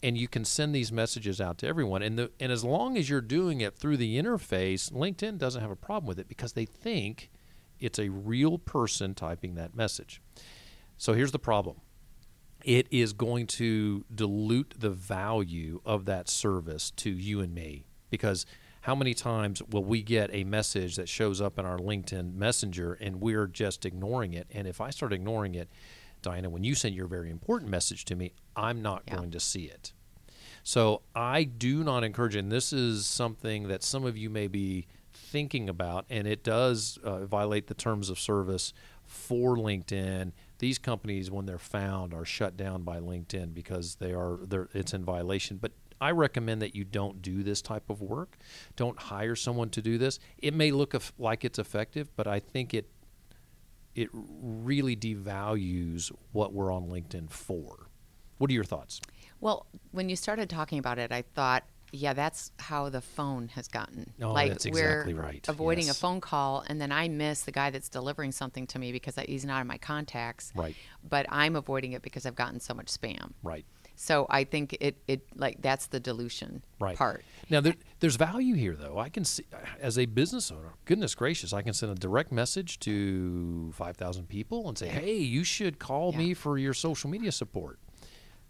And 0.03 0.17
you 0.17 0.27
can 0.27 0.45
send 0.45 0.75
these 0.75 0.91
messages 0.91 1.41
out 1.41 1.57
to 1.59 1.67
everyone. 1.67 2.03
And 2.03 2.19
the 2.19 2.31
and 2.39 2.51
as 2.51 2.63
long 2.63 2.97
as 2.97 3.09
you're 3.09 3.21
doing 3.21 3.61
it 3.61 3.75
through 3.75 3.97
the 3.97 4.21
interface 4.21 4.91
linkedin 4.91 5.37
doesn't 5.37 5.61
have 5.61 5.71
a 5.71 5.75
problem 5.75 6.07
with 6.07 6.19
it 6.19 6.27
because 6.27 6.53
they 6.53 6.65
think 6.65 7.29
it's 7.83 7.99
a 7.99 8.09
real 8.09 8.57
person 8.57 9.13
typing 9.13 9.55
that 9.55 9.75
message 9.75 10.21
so 10.97 11.13
here's 11.13 11.31
the 11.31 11.39
problem 11.39 11.77
it 12.63 12.87
is 12.91 13.11
going 13.13 13.45
to 13.45 14.05
dilute 14.13 14.73
the 14.77 14.89
value 14.89 15.81
of 15.85 16.05
that 16.05 16.29
service 16.29 16.91
to 16.91 17.09
you 17.09 17.41
and 17.41 17.53
me 17.53 17.85
because 18.09 18.45
how 18.81 18.95
many 18.95 19.13
times 19.13 19.61
will 19.69 19.83
we 19.83 20.01
get 20.01 20.29
a 20.33 20.43
message 20.43 20.95
that 20.97 21.07
shows 21.07 21.39
up 21.39 21.57
in 21.57 21.65
our 21.65 21.77
LinkedIn 21.77 22.33
Messenger 22.35 22.93
and 22.99 23.21
we're 23.21 23.47
just 23.47 23.85
ignoring 23.85 24.33
it? 24.33 24.45
And 24.51 24.67
if 24.67 24.81
I 24.81 24.89
start 24.89 25.13
ignoring 25.13 25.55
it, 25.55 25.69
Diana, 26.21 26.49
when 26.49 26.65
you 26.65 26.75
send 26.75 26.93
your 26.93 27.07
very 27.07 27.29
important 27.29 27.71
message 27.71 28.03
to 28.05 28.15
me, 28.15 28.33
I'm 28.57 28.81
not 28.81 29.03
Yeah. 29.07 29.15
going 29.15 29.31
to 29.31 29.39
see 29.39 29.63
it. 29.65 29.93
So 30.63 31.01
I 31.15 31.45
do 31.45 31.81
not 31.83 32.03
encourage, 32.03 32.35
and 32.35 32.51
this 32.51 32.73
is 32.73 33.05
something 33.05 33.69
that 33.69 33.83
some 33.83 34.03
of 34.05 34.17
you 34.17 34.29
may 34.29 34.47
be 34.47 34.85
thinking 35.33 35.67
about, 35.67 36.05
and 36.11 36.27
it 36.27 36.43
does 36.43 36.99
uh, 37.03 37.25
violate 37.25 37.65
the 37.65 37.73
terms 37.73 38.11
of 38.11 38.19
service 38.19 38.71
for 39.03 39.57
LinkedIn. 39.57 40.31
These 40.59 40.77
companies, 40.77 41.31
when 41.31 41.47
they're 41.47 41.57
found, 41.57 42.13
are 42.13 42.23
shut 42.23 42.55
down 42.55 42.83
by 42.83 42.99
LinkedIn 42.99 43.51
because 43.51 43.95
they 43.95 44.13
are 44.13 44.37
they're, 44.43 44.69
it's 44.75 44.93
in 44.93 45.03
violation. 45.03 45.57
But 45.57 45.71
I 45.99 46.11
recommend 46.11 46.61
that 46.61 46.75
you 46.75 46.83
don't 46.83 47.19
do 47.23 47.41
this 47.41 47.63
type 47.63 47.89
of 47.89 47.99
work. 47.99 48.37
Don't 48.75 48.99
hire 48.99 49.35
someone 49.35 49.71
to 49.71 49.81
do 49.81 49.97
this. 49.97 50.19
It 50.37 50.53
may 50.53 50.69
look 50.69 50.93
of- 50.93 51.11
like 51.17 51.43
it's 51.43 51.57
effective, 51.57 52.15
but 52.15 52.27
I 52.27 52.39
think 52.39 52.75
it 52.75 52.87
it 53.95 54.09
really 54.13 54.95
devalues 54.95 56.11
what 56.31 56.53
we're 56.53 56.71
on 56.71 56.89
LinkedIn 56.89 57.29
for. 57.31 57.87
What 58.37 58.51
are 58.51 58.53
your 58.53 58.63
thoughts? 58.63 59.01
Well, 59.39 59.65
when 59.91 60.09
you 60.09 60.15
started 60.15 60.49
talking 60.49 60.77
about 60.79 60.99
it, 60.99 61.11
I 61.11 61.23
thought, 61.35 61.63
yeah, 61.93 62.13
that's 62.13 62.51
how 62.59 62.89
the 62.89 62.99
phone 63.01 63.47
has 63.49 63.67
gotten. 63.67 64.13
Oh, 64.21 64.33
like 64.33 64.51
that's 64.51 64.65
we're 64.65 64.91
exactly 65.03 65.13
right. 65.13 65.45
avoiding 65.47 65.85
Yes. 65.85 65.95
a 65.95 65.99
phone 65.99 66.19
call, 66.19 66.63
and 66.67 66.81
then 66.81 66.91
I 66.91 67.07
miss 67.07 67.43
the 67.43 67.51
guy 67.51 67.69
that's 67.69 67.87
delivering 67.87 68.31
something 68.31 68.65
to 68.67 68.79
me 68.79 68.91
because 68.91 69.17
I, 69.17 69.25
he's 69.25 69.45
not 69.45 69.61
in 69.61 69.67
my 69.67 69.77
contacts. 69.77 70.51
Right. 70.55 70.75
But 71.07 71.27
I'm 71.29 71.55
avoiding 71.55 71.93
it 71.93 72.01
because 72.01 72.25
I've 72.25 72.35
gotten 72.35 72.59
so 72.59 72.73
much 72.73 72.87
spam. 72.87 73.31
Right. 73.43 73.65
So 73.95 74.25
I 74.27 74.43
think 74.43 74.75
it, 74.81 74.97
it 75.07 75.21
like 75.35 75.61
that's 75.61 75.85
the 75.85 75.99
dilution 75.99 76.63
Right. 76.79 76.97
part. 76.97 77.23
Now 77.51 77.61
there, 77.61 77.75
there's 77.99 78.15
value 78.15 78.55
here, 78.55 78.75
though. 78.75 78.97
I 78.97 79.09
can 79.09 79.23
see, 79.23 79.45
as 79.79 79.99
a 79.99 80.07
business 80.07 80.51
owner, 80.51 80.73
goodness 80.85 81.13
gracious, 81.13 81.53
I 81.53 81.61
can 81.61 81.73
send 81.73 81.91
a 81.91 81.95
direct 81.95 82.31
message 82.31 82.79
to 82.79 83.71
5,000 83.75 84.27
people 84.27 84.67
and 84.67 84.77
say, 84.77 84.87
"Hey, 84.87 85.17
you 85.17 85.43
should 85.43 85.77
call 85.77 86.11
Yeah. 86.11 86.17
me 86.17 86.33
for 86.33 86.57
your 86.57 86.73
social 86.73 87.07
media 87.09 87.31
support." 87.31 87.77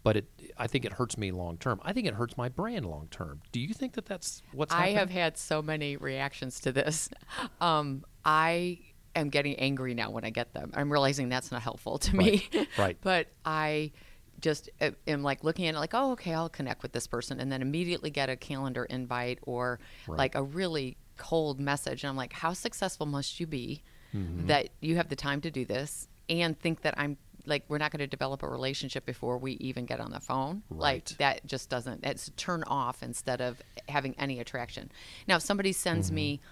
But 0.04 0.16
it, 0.18 0.26
I 0.56 0.66
think 0.68 0.84
it 0.84 0.92
hurts 0.92 1.18
me 1.18 1.32
long 1.32 1.56
term. 1.56 1.80
I 1.82 1.92
think 1.92 2.06
it 2.06 2.14
hurts 2.14 2.36
my 2.36 2.48
brand 2.48 2.86
long 2.86 3.08
term. 3.10 3.40
Do 3.50 3.58
you 3.58 3.74
think 3.74 3.94
that 3.94 4.04
that's 4.06 4.42
what's 4.52 4.72
I 4.72 4.76
happening? 4.76 4.96
have 4.98 5.10
had 5.10 5.36
so 5.38 5.60
many 5.62 5.96
reactions 5.96 6.60
to 6.60 6.70
this. 6.72 7.08
Um, 7.60 8.04
I 8.24 8.78
am 9.16 9.28
getting 9.30 9.54
angry 9.56 9.94
now 9.94 10.10
when 10.10 10.24
I 10.24 10.30
get 10.30 10.52
them. 10.54 10.70
I'm 10.74 10.90
realizing 10.92 11.28
that's 11.28 11.50
not 11.50 11.62
helpful 11.62 11.98
to 11.98 12.14
me. 12.16 12.48
Right, 12.54 12.68
right. 12.78 12.96
but 13.00 13.28
I 13.44 13.92
just 14.40 14.68
uh, 14.80 14.90
am 15.06 15.22
like 15.22 15.42
looking 15.44 15.66
at 15.66 15.74
it 15.74 15.78
like, 15.78 15.94
oh, 15.94 16.12
okay, 16.12 16.34
I'll 16.34 16.48
connect 16.48 16.82
with 16.82 16.92
this 16.92 17.06
person, 17.06 17.40
and 17.40 17.50
then 17.50 17.62
immediately 17.62 18.10
get 18.10 18.28
a 18.28 18.36
calendar 18.36 18.84
invite 18.84 19.38
or 19.42 19.80
Right. 20.06 20.18
like 20.18 20.34
a 20.34 20.42
really 20.42 20.96
cold 21.16 21.58
message, 21.60 22.02
and 22.04 22.10
I'm 22.10 22.16
like, 22.16 22.32
how 22.34 22.52
successful 22.52 23.06
must 23.06 23.40
you 23.40 23.46
be 23.46 23.82
Mm-hmm. 24.14 24.46
that 24.46 24.68
you 24.80 24.94
have 24.96 25.08
the 25.08 25.16
time 25.16 25.40
to 25.40 25.50
do 25.50 25.64
this 25.64 26.06
and 26.28 26.56
think 26.60 26.82
that 26.82 26.94
I'm 26.96 27.16
like 27.46 27.64
we're 27.68 27.78
not 27.78 27.90
going 27.90 28.00
to 28.00 28.06
develop 28.06 28.42
a 28.42 28.48
relationship 28.48 29.04
before 29.04 29.38
we 29.38 29.52
even 29.52 29.84
get 29.86 30.00
on 30.00 30.10
the 30.10 30.20
phone. 30.20 30.62
Right. 30.70 30.80
like 30.80 31.08
that 31.18 31.46
just 31.46 31.68
doesn't 31.68 32.04
it's 32.04 32.30
turn 32.36 32.64
off 32.66 33.02
instead 33.02 33.40
of 33.40 33.60
having 33.88 34.14
any 34.18 34.40
attraction. 34.40 34.90
Now 35.28 35.36
if 35.36 35.42
somebody 35.42 35.72
sends 35.72 36.10
me 36.10 36.36
mm-hmm. 36.36 36.46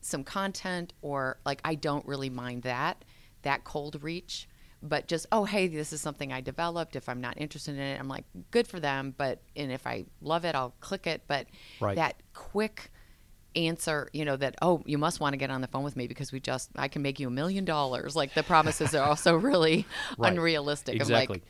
some 0.00 0.24
content 0.24 0.92
or 1.02 1.38
like 1.44 1.60
i 1.64 1.74
don't 1.74 2.06
really 2.06 2.30
mind 2.30 2.62
that 2.62 3.04
that 3.42 3.64
cold 3.64 4.02
reach 4.02 4.48
but 4.82 5.08
just 5.08 5.26
oh 5.30 5.44
hey 5.44 5.66
this 5.68 5.92
is 5.92 6.00
something 6.00 6.32
i 6.32 6.40
developed. 6.40 6.96
If 6.96 7.08
i'm 7.08 7.20
not 7.20 7.38
interested 7.38 7.74
in 7.74 7.80
it 7.80 8.00
i'm 8.00 8.08
like 8.08 8.24
good 8.50 8.66
for 8.66 8.80
them 8.80 9.14
but 9.16 9.40
and 9.56 9.70
if 9.70 9.86
i 9.86 10.04
love 10.22 10.44
it 10.44 10.54
i'll 10.54 10.74
click 10.80 11.06
it. 11.06 11.22
But 11.26 11.46
Right. 11.80 11.96
that 11.96 12.16
quick 12.34 12.90
answer 13.56 14.08
you 14.12 14.24
know 14.24 14.36
that 14.36 14.54
oh 14.62 14.82
you 14.86 14.96
must 14.98 15.18
want 15.20 15.32
to 15.32 15.36
get 15.36 15.50
on 15.50 15.60
the 15.60 15.66
phone 15.66 15.82
with 15.82 15.96
me 15.96 16.06
because 16.06 16.30
we 16.32 16.38
just 16.38 16.70
i 16.76 16.86
can 16.88 17.02
make 17.02 17.18
you 17.18 17.26
a 17.26 17.30
million 17.30 17.64
dollars 17.64 18.14
like 18.14 18.32
the 18.34 18.42
promises 18.42 18.94
are 18.94 19.02
also 19.08 19.34
really 19.50 19.84
Right. 20.18 20.32
unrealistic 20.32 20.94
Exactly. 20.96 21.36
like 21.36 21.42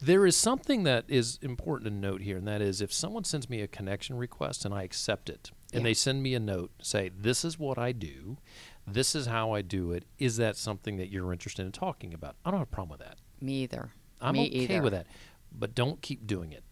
there 0.00 0.26
is 0.26 0.36
something 0.36 0.82
that 0.82 1.04
is 1.06 1.38
important 1.42 1.88
to 1.88 1.94
note 1.96 2.22
here, 2.22 2.36
and 2.36 2.48
that 2.48 2.60
is 2.60 2.80
if 2.80 2.92
someone 2.92 3.22
sends 3.22 3.48
me 3.48 3.60
a 3.60 3.68
connection 3.68 4.16
request 4.16 4.64
and 4.64 4.74
I 4.74 4.82
accept 4.82 5.30
it, 5.30 5.52
and 5.72 5.82
Yeah. 5.82 5.84
they 5.90 5.94
send 5.94 6.24
me 6.24 6.34
a 6.34 6.40
note, 6.40 6.72
say, 6.82 7.12
This 7.16 7.44
is 7.44 7.56
what 7.56 7.78
I 7.78 7.92
do, 7.92 8.36
this 8.84 9.14
is 9.14 9.26
how 9.26 9.52
I 9.52 9.62
do 9.62 9.92
it, 9.92 10.02
is 10.18 10.38
that 10.38 10.56
something 10.56 10.96
that 10.96 11.08
you're 11.10 11.32
interested 11.32 11.64
in 11.64 11.70
talking 11.70 12.12
about? 12.14 12.34
I 12.44 12.50
don't 12.50 12.58
have 12.58 12.66
a 12.66 12.70
problem 12.70 12.98
with 12.98 13.06
that. 13.06 13.18
me 13.40 13.62
either 13.62 13.92
I'm 14.20 14.32
me 14.34 14.46
okay 14.48 14.56
either. 14.74 14.82
with 14.82 14.92
that, 14.92 15.06
but 15.52 15.72
don't 15.72 16.02
keep 16.02 16.26
doing 16.26 16.50
it. 16.50 16.64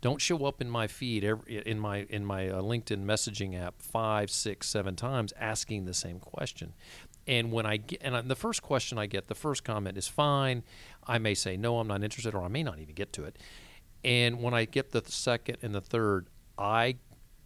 Don't 0.00 0.20
show 0.20 0.44
up 0.46 0.60
in 0.60 0.68
my 0.70 0.86
feed 0.86 1.24
every, 1.24 1.58
in 1.66 1.78
my 1.78 2.06
in 2.08 2.24
my 2.24 2.48
uh, 2.48 2.60
LinkedIn 2.62 3.04
messaging 3.04 3.60
app 3.60 3.80
five, 3.82 4.30
six, 4.30 4.68
seven 4.68 4.96
times 4.96 5.32
asking 5.38 5.84
the 5.84 5.94
same 5.94 6.18
question. 6.20 6.72
And 7.26 7.52
when 7.52 7.66
I 7.66 7.76
get 7.76 8.00
and 8.02 8.16
I, 8.16 8.20
the 8.22 8.34
first 8.36 8.62
question 8.62 8.98
I 8.98 9.06
get, 9.06 9.28
the 9.28 9.34
first 9.34 9.64
comment 9.64 9.96
is 9.96 10.08
fine. 10.08 10.62
I 11.06 11.18
may 11.18 11.34
say 11.34 11.56
no, 11.56 11.78
I'm 11.78 11.88
not 11.88 12.02
interested, 12.02 12.34
or 12.34 12.42
I 12.42 12.48
may 12.48 12.62
not 12.62 12.78
even 12.78 12.94
get 12.94 13.12
to 13.14 13.24
it. 13.24 13.36
And 14.02 14.42
when 14.42 14.54
I 14.54 14.64
get 14.64 14.92
the 14.92 15.02
second 15.06 15.58
and 15.62 15.74
the 15.74 15.80
third, 15.80 16.28
I 16.58 16.96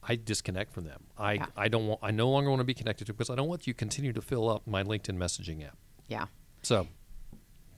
I 0.06 0.16
disconnect 0.16 0.72
from 0.72 0.84
them. 0.84 1.04
I, 1.18 1.34
Yeah. 1.34 1.46
I 1.56 1.68
don't 1.68 1.86
want 1.86 2.00
I 2.02 2.10
no 2.10 2.30
longer 2.30 2.50
want 2.50 2.60
to 2.60 2.64
be 2.64 2.74
connected 2.74 3.06
to 3.06 3.12
because 3.12 3.30
I 3.30 3.34
don't 3.34 3.48
want 3.48 3.66
you 3.66 3.72
to 3.72 3.76
continue 3.76 4.12
to 4.12 4.22
fill 4.22 4.48
up 4.48 4.66
my 4.66 4.82
LinkedIn 4.84 5.16
messaging 5.16 5.66
app. 5.66 5.76
yeah 6.08 6.26
So 6.62 6.86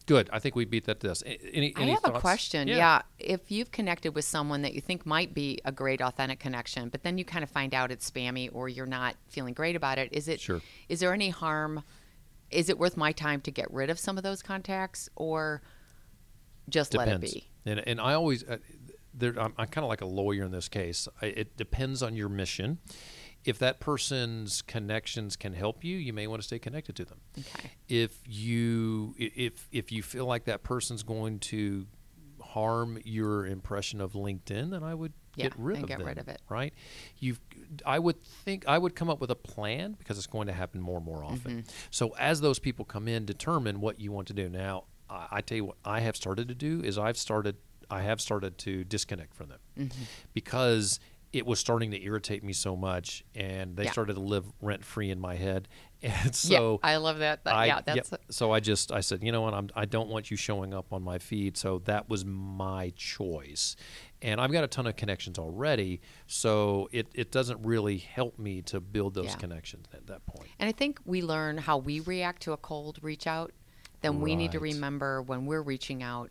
good. 0.06 0.30
I 0.32 0.38
think 0.38 0.54
we 0.56 0.64
beat 0.64 0.84
that 0.86 1.00
to 1.00 1.08
this. 1.08 1.22
A- 1.26 1.54
Any, 1.54 1.74
I 1.76 1.82
any 1.82 1.90
have 1.92 2.04
a 2.04 2.12
question. 2.20 2.68
Yeah. 2.68 3.02
If 3.18 3.50
you've 3.50 3.70
connected 3.70 4.14
with 4.14 4.24
someone 4.24 4.62
that 4.62 4.74
you 4.74 4.80
think 4.80 5.04
might 5.04 5.34
be 5.34 5.60
a 5.64 5.72
great 5.72 6.00
authentic 6.00 6.38
connection, 6.40 6.88
but 6.88 7.02
then 7.02 7.18
you 7.18 7.24
kind 7.24 7.42
of 7.42 7.50
find 7.50 7.74
out 7.74 7.90
it's 7.90 8.10
spammy 8.10 8.48
or 8.52 8.68
you're 8.68 8.86
not 8.86 9.16
feeling 9.28 9.52
great 9.54 9.76
about 9.76 9.98
it, 9.98 10.08
is 10.12 10.28
it 10.28 10.34
is 10.36 10.40
Sure. 10.40 10.60
is 10.88 11.00
there 11.00 11.12
any 11.12 11.30
harm 11.30 11.82
is 12.50 12.68
it 12.68 12.78
worth 12.78 12.96
my 12.96 13.10
time 13.10 13.40
to 13.40 13.50
get 13.50 13.70
rid 13.72 13.90
of 13.90 13.98
some 13.98 14.16
of 14.16 14.22
those 14.22 14.40
contacts 14.40 15.08
or 15.16 15.62
just 16.68 16.94
let 16.94 17.08
it 17.08 17.20
be? 17.20 17.48
And, 17.64 17.82
and 17.86 18.00
I 18.00 18.14
always, 18.14 18.44
uh, 18.44 18.58
there, 19.12 19.32
I'm, 19.40 19.52
I'm 19.58 19.66
kind 19.66 19.84
of 19.84 19.88
like 19.88 20.00
a 20.00 20.06
lawyer 20.06 20.44
in 20.44 20.52
this 20.52 20.68
case. 20.68 21.08
I, 21.20 21.26
it 21.26 21.56
depends 21.56 22.02
on 22.02 22.14
your 22.14 22.28
mission. 22.28 22.78
If 23.46 23.58
that 23.60 23.80
person's 23.80 24.60
connections 24.62 25.36
can 25.36 25.54
help 25.54 25.84
you, 25.84 25.96
you 25.96 26.12
may 26.12 26.26
want 26.26 26.42
to 26.42 26.46
stay 26.46 26.58
connected 26.58 26.96
to 26.96 27.04
them. 27.04 27.20
Okay. 27.38 27.70
If 27.88 28.18
you 28.26 29.14
if 29.18 29.68
if 29.72 29.92
you 29.92 30.02
feel 30.02 30.26
like 30.26 30.44
that 30.44 30.62
person's 30.62 31.02
going 31.02 31.38
to 31.40 31.86
harm 32.42 32.98
your 33.04 33.46
impression 33.46 34.00
of 34.00 34.12
LinkedIn, 34.12 34.70
then 34.70 34.82
I 34.82 34.94
would 34.94 35.12
Yeah, 35.34 35.44
get 35.44 35.54
rid 35.58 35.76
then 35.76 35.82
of 35.84 35.88
get 35.88 35.98
them, 35.98 36.06
rid 36.08 36.18
of 36.18 36.28
it. 36.28 36.40
Right? 36.48 36.72
You've 37.18 37.40
I 37.84 37.98
would 37.98 38.22
think 38.22 38.66
I 38.66 38.78
would 38.78 38.94
come 38.94 39.08
up 39.10 39.20
with 39.20 39.30
a 39.30 39.34
plan 39.36 39.94
because 39.98 40.18
it's 40.18 40.26
going 40.26 40.46
to 40.46 40.52
happen 40.52 40.80
more 40.80 40.96
and 40.98 41.06
more 41.06 41.22
often. 41.24 41.58
Mm-hmm. 41.62 41.68
So 41.90 42.14
as 42.18 42.40
those 42.40 42.58
people 42.58 42.84
come 42.84 43.08
in, 43.08 43.24
determine 43.24 43.80
what 43.80 44.00
you 44.00 44.12
want 44.12 44.28
to 44.28 44.34
do. 44.34 44.48
Now, 44.48 44.84
I, 45.10 45.26
I 45.32 45.40
tell 45.40 45.56
you 45.56 45.64
what 45.66 45.76
I 45.84 46.00
have 46.00 46.16
started 46.16 46.48
to 46.48 46.54
do 46.54 46.80
is 46.82 46.98
I've 46.98 47.18
started 47.18 47.56
I 47.90 48.02
have 48.02 48.20
started 48.20 48.58
to 48.58 48.82
disconnect 48.84 49.34
from 49.34 49.48
them 49.50 49.58
Mm-hmm. 49.78 50.02
because 50.32 50.98
it 51.36 51.46
was 51.46 51.60
starting 51.60 51.90
to 51.90 52.02
irritate 52.02 52.42
me 52.42 52.52
so 52.52 52.74
much, 52.74 53.24
and 53.34 53.76
they 53.76 53.84
Yeah. 53.84 53.92
started 53.92 54.14
to 54.14 54.20
live 54.20 54.44
rent 54.60 54.84
free 54.84 55.10
in 55.10 55.20
my 55.20 55.34
head, 55.34 55.68
and 56.02 56.34
so 56.34 56.80
yeah, 56.82 56.88
I 56.92 56.96
love 56.96 57.18
that. 57.18 57.44
That- 57.44 57.54
I, 57.54 57.66
yeah, 57.66 57.80
that's 57.82 58.10
so 58.30 58.52
I 58.52 58.60
just 58.60 58.90
I 58.92 59.00
said, 59.00 59.22
you 59.22 59.32
know 59.32 59.42
what, 59.42 59.54
I'm 59.54 59.68
I 59.74 59.84
don't 59.84 60.08
want 60.08 60.30
you 60.30 60.36
showing 60.36 60.72
up 60.74 60.92
on 60.92 61.02
my 61.02 61.18
feed. 61.18 61.56
So 61.56 61.80
that 61.80 62.08
was 62.08 62.24
my 62.24 62.92
choice, 62.96 63.76
and 64.22 64.40
I've 64.40 64.52
got 64.52 64.64
a 64.64 64.68
ton 64.68 64.86
of 64.86 64.96
connections 64.96 65.38
already. 65.38 66.00
So 66.26 66.88
it 66.92 67.08
it 67.14 67.30
doesn't 67.32 67.60
really 67.64 67.98
help 67.98 68.38
me 68.38 68.62
to 68.62 68.80
build 68.80 69.14
those 69.14 69.26
Yeah. 69.26 69.36
connections 69.36 69.86
at 69.92 70.06
that 70.06 70.24
point. 70.26 70.48
And 70.58 70.68
I 70.68 70.72
think 70.72 71.00
we 71.04 71.22
learn 71.22 71.58
how 71.58 71.76
we 71.78 72.00
react 72.00 72.42
to 72.42 72.52
a 72.52 72.56
cold 72.56 72.98
reach 73.02 73.26
out. 73.26 73.52
Then 74.02 74.20
we 74.20 74.36
need 74.36 74.52
to 74.52 74.60
remember 74.60 75.22
when 75.22 75.46
we're 75.46 75.62
reaching 75.62 76.02
out 76.02 76.30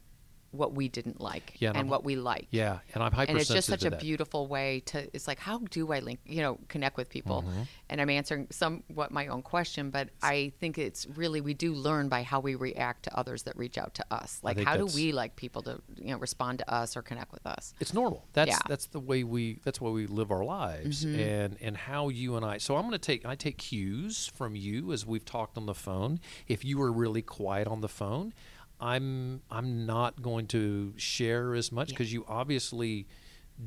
what 0.57 0.73
we 0.73 0.87
didn't 0.89 1.19
like 1.21 1.55
Yeah, 1.59 1.69
and 1.69 1.77
and 1.77 1.89
what 1.89 2.03
we 2.03 2.15
like. 2.15 2.47
Yeah, 2.51 2.79
and 2.93 3.03
I'm 3.03 3.11
hypersensitive. 3.11 3.29
and 3.29 3.39
it's 3.41 3.49
just 3.49 3.67
such 3.67 3.85
a 3.85 3.89
that. 3.91 3.99
beautiful 3.99 4.47
way 4.47 4.81
to 4.87 5.07
it's 5.15 5.27
like 5.27 5.39
how 5.39 5.59
do 5.69 5.91
i 5.91 5.99
link 5.99 6.19
you 6.25 6.41
know 6.41 6.57
connect 6.67 6.97
with 6.97 7.09
people 7.09 7.43
Mm-hmm. 7.43 7.61
and 7.89 8.01
i'm 8.01 8.09
answering 8.09 8.47
somewhat 8.51 9.11
my 9.11 9.27
own 9.27 9.41
question 9.41 9.89
but 9.91 10.09
i 10.21 10.51
think 10.59 10.77
it's 10.77 11.05
really 11.15 11.41
we 11.41 11.53
do 11.53 11.73
learn 11.73 12.09
by 12.09 12.23
how 12.23 12.39
we 12.39 12.55
react 12.55 13.03
to 13.03 13.17
others 13.17 13.43
that 13.43 13.55
reach 13.57 13.77
out 13.77 13.93
to 13.95 14.05
us 14.11 14.39
like 14.43 14.59
how 14.59 14.77
do 14.77 14.85
we 14.87 15.11
like 15.11 15.35
people 15.35 15.61
to 15.63 15.81
you 15.97 16.11
know 16.11 16.17
respond 16.17 16.59
to 16.59 16.73
us 16.73 16.95
or 16.97 17.01
connect 17.01 17.31
with 17.31 17.45
us 17.45 17.73
it's 17.79 17.93
normal. 17.93 18.25
That's 18.33 18.49
Yeah. 18.49 18.59
that's 18.67 18.87
the 18.87 18.99
way 18.99 19.23
we 19.23 19.59
that's 19.63 19.79
why 19.81 19.89
we 19.89 20.07
live 20.07 20.31
our 20.31 20.43
lives 20.43 21.03
and 21.03 21.57
and 21.61 21.75
how 21.77 22.09
you 22.09 22.35
and 22.37 22.45
I. 22.45 22.57
So 22.57 22.75
I'm 22.75 22.83
going 22.83 22.91
to 22.93 22.97
take 22.99 23.25
I 23.25 23.35
take 23.35 23.57
cues 23.57 24.31
from 24.35 24.55
you 24.55 24.91
as 24.93 25.05
we've 25.05 25.25
talked 25.25 25.57
on 25.57 25.65
the 25.65 25.73
phone. 25.75 26.19
If 26.47 26.63
you 26.65 26.77
were 26.77 26.91
really 26.91 27.21
quiet 27.21 27.67
on 27.67 27.81
the 27.81 27.87
phone, 27.89 28.33
I'm 28.79 29.41
I'm 29.49 29.85
not 29.85 30.21
going 30.21 30.47
to 30.47 30.93
share 30.97 31.55
as 31.55 31.71
much 31.71 31.89
because 31.89 32.11
you 32.11 32.25
obviously 32.27 33.07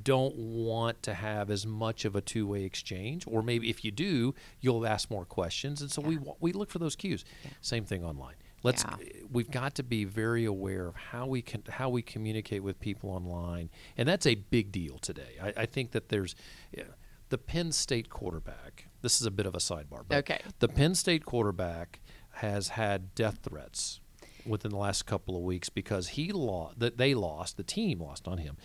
don't 0.03 0.37
want 0.37 1.03
to 1.05 1.15
have 1.15 1.51
as 1.51 1.67
much 1.67 2.05
of 2.05 2.15
a 2.15 2.21
two-way 2.21 2.65
exchange 2.65 3.25
or 3.27 3.43
maybe 3.43 3.71
if 3.71 3.85
you 3.87 3.91
do 3.91 4.35
you'll 4.61 4.87
ask 4.87 5.11
more 5.11 5.25
questions 5.25 5.81
and 5.81 5.91
so 5.91 6.03
we 6.03 6.19
we 6.41 6.53
look 6.53 6.69
for 6.71 6.79
those 6.79 6.95
cues 6.95 7.25
same 7.63 7.87
thing 7.87 8.05
online 8.05 8.35
let's 8.63 8.85
Yeah. 8.85 8.97
we've 9.33 9.51
got 9.51 9.75
to 9.77 9.83
be 9.83 10.05
very 10.05 10.45
aware 10.45 10.89
of 10.89 10.95
how 10.95 11.27
we 11.27 11.41
can 11.41 11.63
how 11.71 11.89
we 11.89 12.03
communicate 12.03 12.63
with 12.63 12.79
people 12.81 13.09
online, 13.11 13.71
and 13.97 14.07
that's 14.07 14.27
a 14.27 14.35
big 14.35 14.73
deal 14.73 14.99
today. 14.99 15.37
I, 15.43 15.63
I 15.63 15.67
think 15.67 15.93
that 15.93 16.09
there's 16.11 16.35
yeah, 16.77 16.83
the 17.31 17.39
Penn 17.39 17.73
State 17.73 18.11
quarterback. 18.11 18.89
This 19.01 19.21
is 19.21 19.27
a 19.27 19.31
bit 19.31 19.47
of 19.47 19.55
a 19.55 19.59
sidebar, 19.59 20.03
but 20.09 20.19
Okay. 20.19 20.41
the 20.59 20.69
Penn 20.69 20.95
State 20.97 21.25
quarterback 21.25 22.01
has 22.33 22.71
had 22.71 23.15
death 23.15 23.39
threats 23.43 24.01
within 24.49 24.71
the 24.71 24.77
last 24.79 25.07
couple 25.07 25.37
of 25.37 25.43
weeks 25.43 25.69
because 25.69 26.09
he 26.09 26.33
lost. 26.33 26.79
That 26.79 26.97
they 26.99 27.15
lost. 27.15 27.57
The 27.57 27.63
team 27.63 28.01
lost 28.01 28.27
on 28.29 28.39
him. 28.39 28.57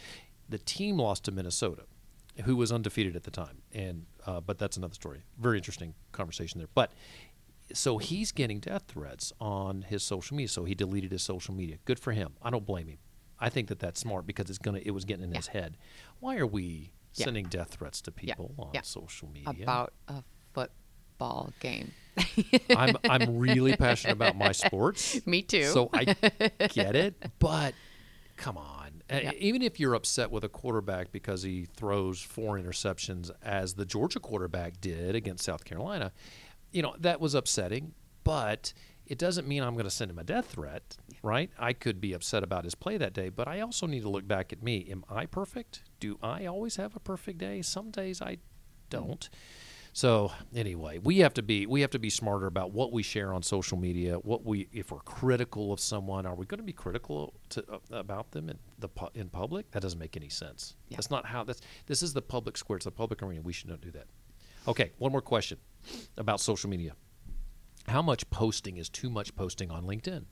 The 0.50 0.58
team 0.58 0.98
lost 0.98 1.24
to 1.25 1.32
Minnesota, 1.32 1.84
who 2.46 2.56
was 2.56 2.72
undefeated 2.72 3.16
at 3.16 3.24
the 3.24 3.32
time, 3.32 3.62
and 3.74 4.06
uh, 4.25 4.42
but 4.42 4.58
that's 4.58 4.78
another 4.78 4.94
story. 4.94 5.24
Very 5.40 5.58
interesting 5.58 5.94
conversation 6.12 6.60
there, 6.60 6.68
but 6.75 6.92
so 7.74 7.98
he's 7.98 8.32
getting 8.32 8.60
death 8.60 8.84
threats 8.88 9.32
on 9.40 9.84
his 9.84 10.04
social 10.04 10.36
media. 10.36 10.50
So 10.50 10.66
he 10.66 10.75
deleted 10.75 11.12
his 11.12 11.24
social 11.24 11.54
media. 11.54 11.78
Good 11.86 12.00
for 12.00 12.12
him. 12.12 12.34
I 12.42 12.50
don't 12.50 12.66
blame 12.66 12.88
him. 12.88 12.98
I 13.40 13.50
think 13.50 13.68
that 13.70 13.80
that's 13.80 14.00
smart 14.00 14.28
because 14.28 14.50
it's 14.50 14.60
gonna 14.60 14.82
it 14.84 14.92
was 14.92 15.06
getting 15.06 15.24
in 15.24 15.34
his 15.34 15.48
head. 15.48 15.78
Why 16.20 16.38
are 16.38 16.48
we 16.48 16.92
Yeah. 17.16 17.25
sending 17.25 17.46
death 17.46 17.70
threats 17.75 18.02
to 18.02 18.12
people 18.12 18.54
on 18.60 18.72
Yeah. 18.74 18.82
social 18.82 19.30
media? 19.30 19.63
about 19.63 19.94
a 20.08 20.24
football 20.54 21.54
game 21.60 21.92
I'm 22.75 22.98
I'm 23.10 23.38
really 23.38 23.75
passionate 23.75 24.13
about 24.13 24.36
my 24.36 24.51
sports. 24.51 25.20
Me 25.25 25.41
too. 25.41 25.65
So 25.65 25.89
I 25.93 26.15
get 26.70 26.96
it, 26.96 27.15
but 27.39 27.74
come 28.38 28.58
on. 28.58 29.01
Yeah. 29.10 29.32
Even 29.38 29.62
if 29.62 29.79
you're 29.79 29.93
upset 29.93 30.32
with 30.32 30.43
a 30.43 30.50
quarterback 30.50 31.12
because 31.12 31.43
he 31.43 31.65
throws 31.75 32.22
four 32.22 32.58
interceptions, 32.58 33.29
as 33.43 33.75
the 33.75 33.86
Georgia 33.86 34.20
quarterback 34.20 34.82
did 34.82 35.15
against 35.15 35.43
South 35.43 35.65
Carolina, 35.65 36.12
you 36.72 36.82
know 36.82 36.96
that 37.00 37.20
was 37.20 37.36
upsetting. 37.36 37.93
But 38.24 38.74
it 39.05 39.17
doesn't 39.17 39.48
mean 39.48 39.63
I'm 39.63 39.74
going 39.74 39.86
to 39.86 39.91
send 39.91 40.12
him 40.12 40.20
a 40.20 40.24
death 40.24 40.46
threat, 40.46 40.98
right? 41.22 41.51
I 41.60 41.74
could 41.74 42.00
be 42.00 42.13
upset 42.13 42.43
about 42.43 42.63
his 42.63 42.74
play 42.75 42.98
that 42.98 43.13
day, 43.13 43.29
but 43.29 43.48
I 43.48 43.60
also 43.60 43.86
need 43.86 44.01
to 44.03 44.10
look 44.10 44.27
back 44.27 44.53
at 44.53 44.63
me. 44.63 44.88
Am 44.89 45.03
I 45.10 45.25
perfect? 45.25 45.84
Do 46.00 46.17
I 46.24 46.46
always 46.46 46.77
have 46.77 46.96
a 46.96 47.00
perfect 47.00 47.38
day? 47.39 47.62
Some 47.62 47.91
days 47.91 48.22
I 48.22 48.34
mm-hmm. 48.34 48.39
don't. 48.89 49.29
So 49.96 50.32
anyway, 50.56 50.98
we 50.98 51.20
have 51.20 51.36
to 51.36 51.44
be 51.44 51.68
we 51.68 51.82
have 51.82 51.92
to 51.92 52.00
be 52.00 52.10
smarter 52.10 52.48
about 52.48 52.72
what 52.72 52.92
we 52.92 53.04
share 53.04 53.32
on 53.32 53.44
social 53.44 53.78
media. 53.78 54.16
What 54.16 54.44
we 54.44 54.68
if 54.74 54.92
we're 54.92 55.00
critical 55.00 55.72
of 55.72 55.80
someone, 55.80 56.26
are 56.26 56.34
we 56.34 56.48
going 56.48 56.58
to 56.60 56.66
be 56.66 56.74
critical 56.74 57.36
to, 57.50 57.64
uh, 57.72 57.78
about 57.92 58.32
them 58.32 58.50
in 58.50 58.58
the 58.80 58.90
pu- 58.90 59.12
in 59.14 59.30
public? 59.30 59.70
That 59.72 59.84
doesn't 59.84 60.00
make 60.00 60.18
any 60.18 60.30
sense. 60.30 60.76
Yeah. 60.90 60.98
That's 60.98 61.12
not 61.12 61.28
how 61.28 61.44
that's. 61.44 61.62
This 61.86 62.02
is 62.02 62.12
the 62.12 62.24
public 62.24 62.58
square. 62.58 62.78
It's 62.78 62.88
a 62.88 62.92
public 62.92 63.22
arena. 63.22 63.42
We 63.42 63.54
should 63.54 63.70
not 63.70 63.82
do 63.82 63.92
that. 63.92 64.08
Okay, 64.68 64.92
one 64.98 65.12
more 65.12 65.22
question 65.22 65.60
about 66.18 66.40
social 66.40 66.72
media. 66.72 66.94
How 67.88 68.02
much 68.02 68.28
posting 68.32 68.78
is 68.78 68.90
too 68.90 69.12
much 69.12 69.36
posting 69.36 69.70
on 69.70 69.84
LinkedIn? 69.84 70.26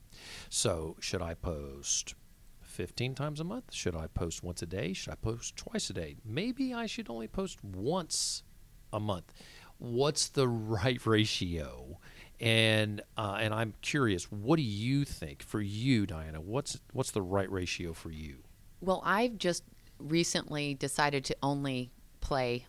So 0.50 0.96
should 1.02 1.22
I 1.22 1.34
post 1.36 2.16
15 2.62 3.14
times 3.14 3.40
a 3.40 3.44
month? 3.44 3.74
Should 3.74 3.96
I 3.96 4.08
post 4.08 4.42
once 4.42 4.62
a 4.62 4.66
day? 4.66 4.94
Should 4.94 5.12
I 5.12 5.16
post 5.16 5.58
twice 5.58 5.90
a 5.90 5.94
day? 5.94 6.16
Maybe 6.26 6.74
I 6.74 6.86
should 6.86 7.10
only 7.10 7.28
post 7.28 7.64
once 7.64 8.44
a 8.94 9.00
month. 9.00 9.34
What's 9.78 10.30
the 10.30 10.48
right 10.48 11.04
ratio? 11.06 12.00
And 12.40 13.02
uh, 13.18 13.38
and 13.40 13.54
I'm 13.54 13.74
curious, 13.82 14.32
what 14.32 14.58
do 14.58 14.64
you 14.64 15.06
think 15.06 15.44
for 15.44 15.62
you, 15.62 16.06
Diana? 16.06 16.42
What's 16.42 16.80
what's 16.92 17.12
the 17.12 17.22
right 17.22 17.52
ratio 17.52 17.94
for 17.94 18.12
you? 18.12 18.38
Well, 18.82 19.02
I've 19.06 19.38
just 19.38 19.64
recently 20.00 20.74
decided 20.74 21.26
to 21.26 21.36
only 21.44 21.92
play 22.20 22.66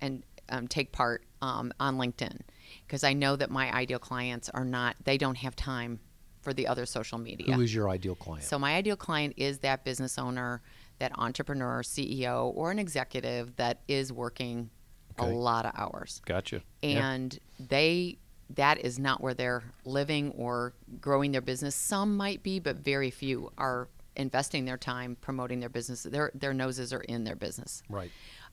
and 0.00 0.24
um, 0.48 0.68
take 0.68 0.92
part 0.92 1.24
um, 1.42 1.72
on 1.80 1.96
LinkedIn 1.96 2.40
because 2.86 3.04
I 3.04 3.12
know 3.12 3.36
that 3.36 3.50
my 3.50 3.72
ideal 3.72 3.98
clients 3.98 4.48
are 4.50 4.64
not, 4.64 4.96
they 5.04 5.18
don't 5.18 5.36
have 5.36 5.56
time 5.56 6.00
for 6.42 6.52
the 6.52 6.66
other 6.66 6.84
social 6.86 7.18
media. 7.18 7.54
Who 7.54 7.62
is 7.62 7.74
your 7.74 7.88
ideal 7.88 8.14
client? 8.14 8.44
So 8.44 8.58
my 8.58 8.74
ideal 8.74 8.96
client 8.96 9.34
is 9.36 9.58
that 9.60 9.84
business 9.84 10.18
owner, 10.18 10.62
that 10.98 11.12
entrepreneur, 11.18 11.82
CEO, 11.82 12.52
or 12.54 12.70
an 12.70 12.78
executive 12.78 13.56
that 13.56 13.80
is 13.88 14.12
working 14.12 14.70
a 15.18 15.26
lot 15.26 15.64
of 15.66 15.72
hours 15.76 16.20
Gotcha. 16.26 16.62
Yeah. 16.82 17.08
and 17.12 17.38
they 17.68 18.18
that 18.50 18.78
is 18.84 18.98
not 18.98 19.20
where 19.22 19.32
they're 19.34 19.62
living 19.84 20.30
or 20.32 20.74
growing 21.00 21.32
their 21.32 21.40
business 21.40 21.74
some 21.74 22.16
might 22.16 22.42
be 22.42 22.58
but 22.58 22.76
very 22.76 23.10
few 23.10 23.50
are 23.56 23.88
investing 24.16 24.64
their 24.64 24.76
time 24.76 25.16
promoting 25.20 25.60
their 25.60 25.68
business 25.68 26.02
their 26.02 26.30
their 26.34 26.52
noses 26.54 26.92
are 26.92 27.00
in 27.00 27.24
their 27.24 27.36
business 27.36 27.82
Right. 27.88 28.10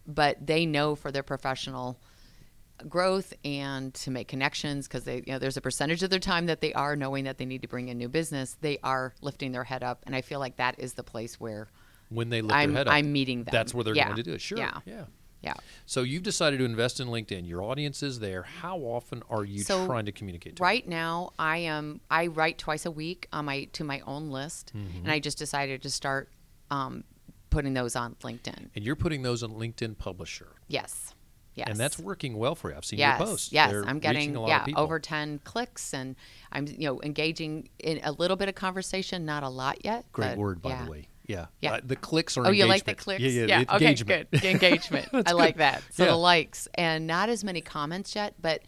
but 0.07 0.45
they 0.45 0.65
know 0.65 0.95
for 0.95 1.11
their 1.11 1.23
professional 1.23 1.99
growth 2.89 3.33
and 3.45 3.93
to 3.93 4.09
make 4.09 4.27
connections 4.27 4.87
because 4.87 5.03
they 5.03 5.17
you 5.17 5.33
know 5.33 5.37
there's 5.39 5.57
a 5.57 5.61
percentage 5.61 6.01
of 6.01 6.09
their 6.09 6.17
time 6.19 6.47
that 6.47 6.61
they 6.61 6.73
are 6.73 6.95
knowing 6.95 7.25
that 7.25 7.37
they 7.37 7.45
need 7.45 7.61
to 7.61 7.67
bring 7.67 7.89
in 7.89 7.97
new 7.97 8.09
business 8.09 8.57
they 8.61 8.79
are 8.83 9.13
lifting 9.21 9.51
their 9.51 9.63
head 9.63 9.83
up 9.83 10.01
and 10.07 10.15
i 10.15 10.21
feel 10.21 10.39
like 10.39 10.55
that 10.57 10.73
is 10.79 10.93
the 10.93 11.03
place 11.03 11.39
where 11.39 11.67
When 12.09 12.29
they 12.29 12.41
lift 12.41 12.55
i'm 12.55 12.71
their 12.73 12.79
head 12.79 12.87
up, 12.87 12.93
i'm 12.95 13.11
meeting 13.11 13.43
them 13.43 13.51
that's 13.51 13.73
where 13.73 13.83
they're 13.83 13.93
Yeah. 13.95 14.05
going 14.05 14.17
to 14.17 14.23
do 14.23 14.33
it. 14.33 14.41
Sure. 14.41 14.57
yeah 14.57 14.79
Yeah. 14.85 15.03
Yeah 15.41 15.53
So 15.85 16.03
you've 16.03 16.23
decided 16.23 16.57
to 16.59 16.65
invest 16.65 16.99
in 16.99 17.07
LinkedIn. 17.07 17.47
Your 17.47 17.63
audience 17.63 18.03
is 18.03 18.19
there. 18.19 18.43
How 18.43 18.77
often 18.77 19.23
are 19.29 19.43
you 19.43 19.59
So, 19.63 19.85
trying 19.85 20.05
to 20.05 20.11
communicate 20.11 20.55
to 20.55 20.59
them? 20.59 20.65
right 20.67 20.87
now 20.87 21.31
i 21.39 21.57
am 21.57 21.99
i 22.09 22.27
write 22.27 22.57
twice 22.57 22.85
a 22.85 22.91
week 22.91 23.27
on 23.33 23.45
my 23.45 23.65
to 23.73 23.83
my 23.83 24.01
own 24.05 24.29
list 24.29 24.71
Mm-hmm. 24.75 24.99
and 25.03 25.11
i 25.11 25.19
just 25.19 25.37
decided 25.37 25.81
to 25.81 25.89
start 25.89 26.29
um, 26.69 27.03
putting 27.49 27.73
those 27.73 27.95
on 27.95 28.15
linkedin 28.23 28.69
And 28.75 28.85
you're 28.85 28.95
putting 28.95 29.23
those 29.23 29.43
on 29.43 29.51
LinkedIn 29.51 29.97
Publisher. 29.97 30.47
yes 30.67 31.13
yes 31.53 31.67
And 31.69 31.77
that's 31.77 31.99
working 31.99 32.37
well 32.37 32.55
for 32.55 32.69
you. 32.71 32.77
I've 32.77 32.85
seen 32.85 32.99
yes 32.99 33.19
your 33.19 33.27
posts. 33.27 33.51
yes 33.51 33.71
They're 33.71 33.83
i'm 33.85 33.99
getting 33.99 34.35
a 34.35 34.41
lot 34.41 34.47
yeah 34.47 34.63
of 34.63 34.77
over 34.77 34.99
10 34.99 35.39
clicks 35.43 35.93
and 35.93 36.15
i'm 36.53 36.65
you 36.67 36.85
know 36.87 37.01
engaging 37.01 37.67
in 37.79 37.99
a 38.03 38.11
little 38.13 38.37
bit 38.37 38.47
of 38.47 38.55
conversation 38.55 39.25
not 39.25 39.43
a 39.43 39.49
lot 39.49 39.83
yet 39.83 40.05
Great 40.13 40.29
but 40.29 40.37
word, 40.37 40.61
by 40.61 40.69
yeah. 40.69 40.85
the 40.85 40.91
way. 40.91 41.07
Yeah. 41.31 41.45
Yeah. 41.61 41.73
Uh, 41.73 41.79
the 41.83 41.95
clicks 41.95 42.37
are 42.37 42.45
Oh, 42.45 42.51
you 42.51 42.65
like 42.65 42.85
the 42.85 42.95
clicks? 42.95 43.21
Yeah, 43.21 43.45
yeah. 43.45 43.59
Okay, 43.61 43.73
engagement. 43.87 44.31
good. 44.31 44.43
Engagement. 44.43 45.09
I 45.13 45.21
That's 45.21 45.33
like 45.33 45.57
that. 45.57 45.81
So 45.91 46.03
Yeah. 46.03 46.11
the 46.11 46.17
likes 46.17 46.67
and 46.75 47.07
not 47.07 47.29
as 47.29 47.43
many 47.43 47.61
comments 47.61 48.15
yet, 48.15 48.35
but 48.41 48.61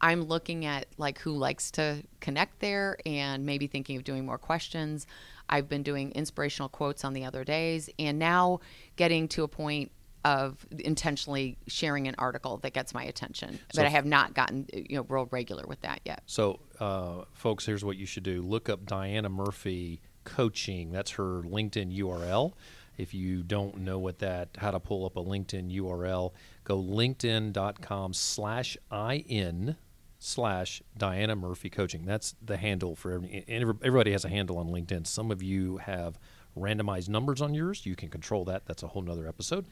I'm 0.00 0.22
looking 0.22 0.64
at 0.64 0.86
like 0.96 1.18
who 1.18 1.32
likes 1.32 1.70
to 1.72 2.02
connect 2.20 2.60
there 2.60 2.96
and 3.04 3.44
maybe 3.44 3.66
thinking 3.66 3.96
of 3.96 4.04
doing 4.04 4.24
more 4.24 4.38
questions. 4.38 5.06
I've 5.48 5.68
been 5.68 5.82
doing 5.82 6.12
inspirational 6.12 6.68
quotes 6.68 7.04
on 7.04 7.12
the 7.12 7.24
other 7.24 7.44
days 7.44 7.90
and 7.98 8.18
now 8.18 8.60
getting 8.96 9.28
to 9.28 9.42
a 9.42 9.48
point 9.48 9.90
of 10.24 10.66
intentionally 10.78 11.56
sharing 11.66 12.06
an 12.06 12.14
article 12.18 12.58
that 12.58 12.74
gets 12.74 12.92
my 12.92 13.02
attention. 13.04 13.58
So 13.72 13.80
but 13.82 13.86
I 13.86 13.88
have 13.88 14.04
not 14.04 14.34
gotten 14.34 14.66
you 14.72 14.96
know 14.96 15.06
real 15.08 15.26
regular 15.30 15.64
with 15.66 15.80
that 15.80 16.00
yet. 16.04 16.22
So, 16.26 16.60
uh, 16.78 17.24
folks, 17.32 17.64
here's 17.64 17.84
what 17.84 17.96
you 17.96 18.04
should 18.06 18.22
do 18.22 18.42
look 18.42 18.68
up 18.68 18.84
Diana 18.84 19.28
Murphy 19.30 20.02
Coaching. 20.34 20.92
That's 20.92 21.12
her 21.12 21.42
LinkedIn 21.42 21.96
URL. 21.98 22.52
If 22.96 23.14
you 23.14 23.42
don't 23.42 23.78
know 23.78 23.98
what 23.98 24.18
that, 24.18 24.50
how 24.58 24.70
to 24.70 24.80
pull 24.80 25.06
up 25.06 25.16
a 25.16 25.22
LinkedIn 25.22 25.74
URL, 25.74 26.32
go 26.64 26.78
linkedin.com 26.78 28.12
slash 28.12 28.76
in 28.90 29.76
slash 30.18 30.82
Diana 30.96 31.34
Murphy 31.34 31.70
Coaching. 31.70 32.04
That's 32.04 32.34
the 32.42 32.58
handle 32.58 32.94
for 32.94 33.12
every, 33.12 33.44
everybody 33.48 34.12
has 34.12 34.24
a 34.24 34.28
handle 34.28 34.58
on 34.58 34.68
LinkedIn. 34.68 35.06
Some 35.06 35.30
of 35.30 35.42
you 35.42 35.78
have 35.78 36.18
randomized 36.56 37.08
numbers 37.08 37.40
on 37.40 37.54
yours. 37.54 37.86
You 37.86 37.96
can 37.96 38.10
control 38.10 38.44
that. 38.44 38.66
That's 38.66 38.82
a 38.82 38.88
whole 38.88 39.02
nother 39.02 39.26
episode. 39.26 39.66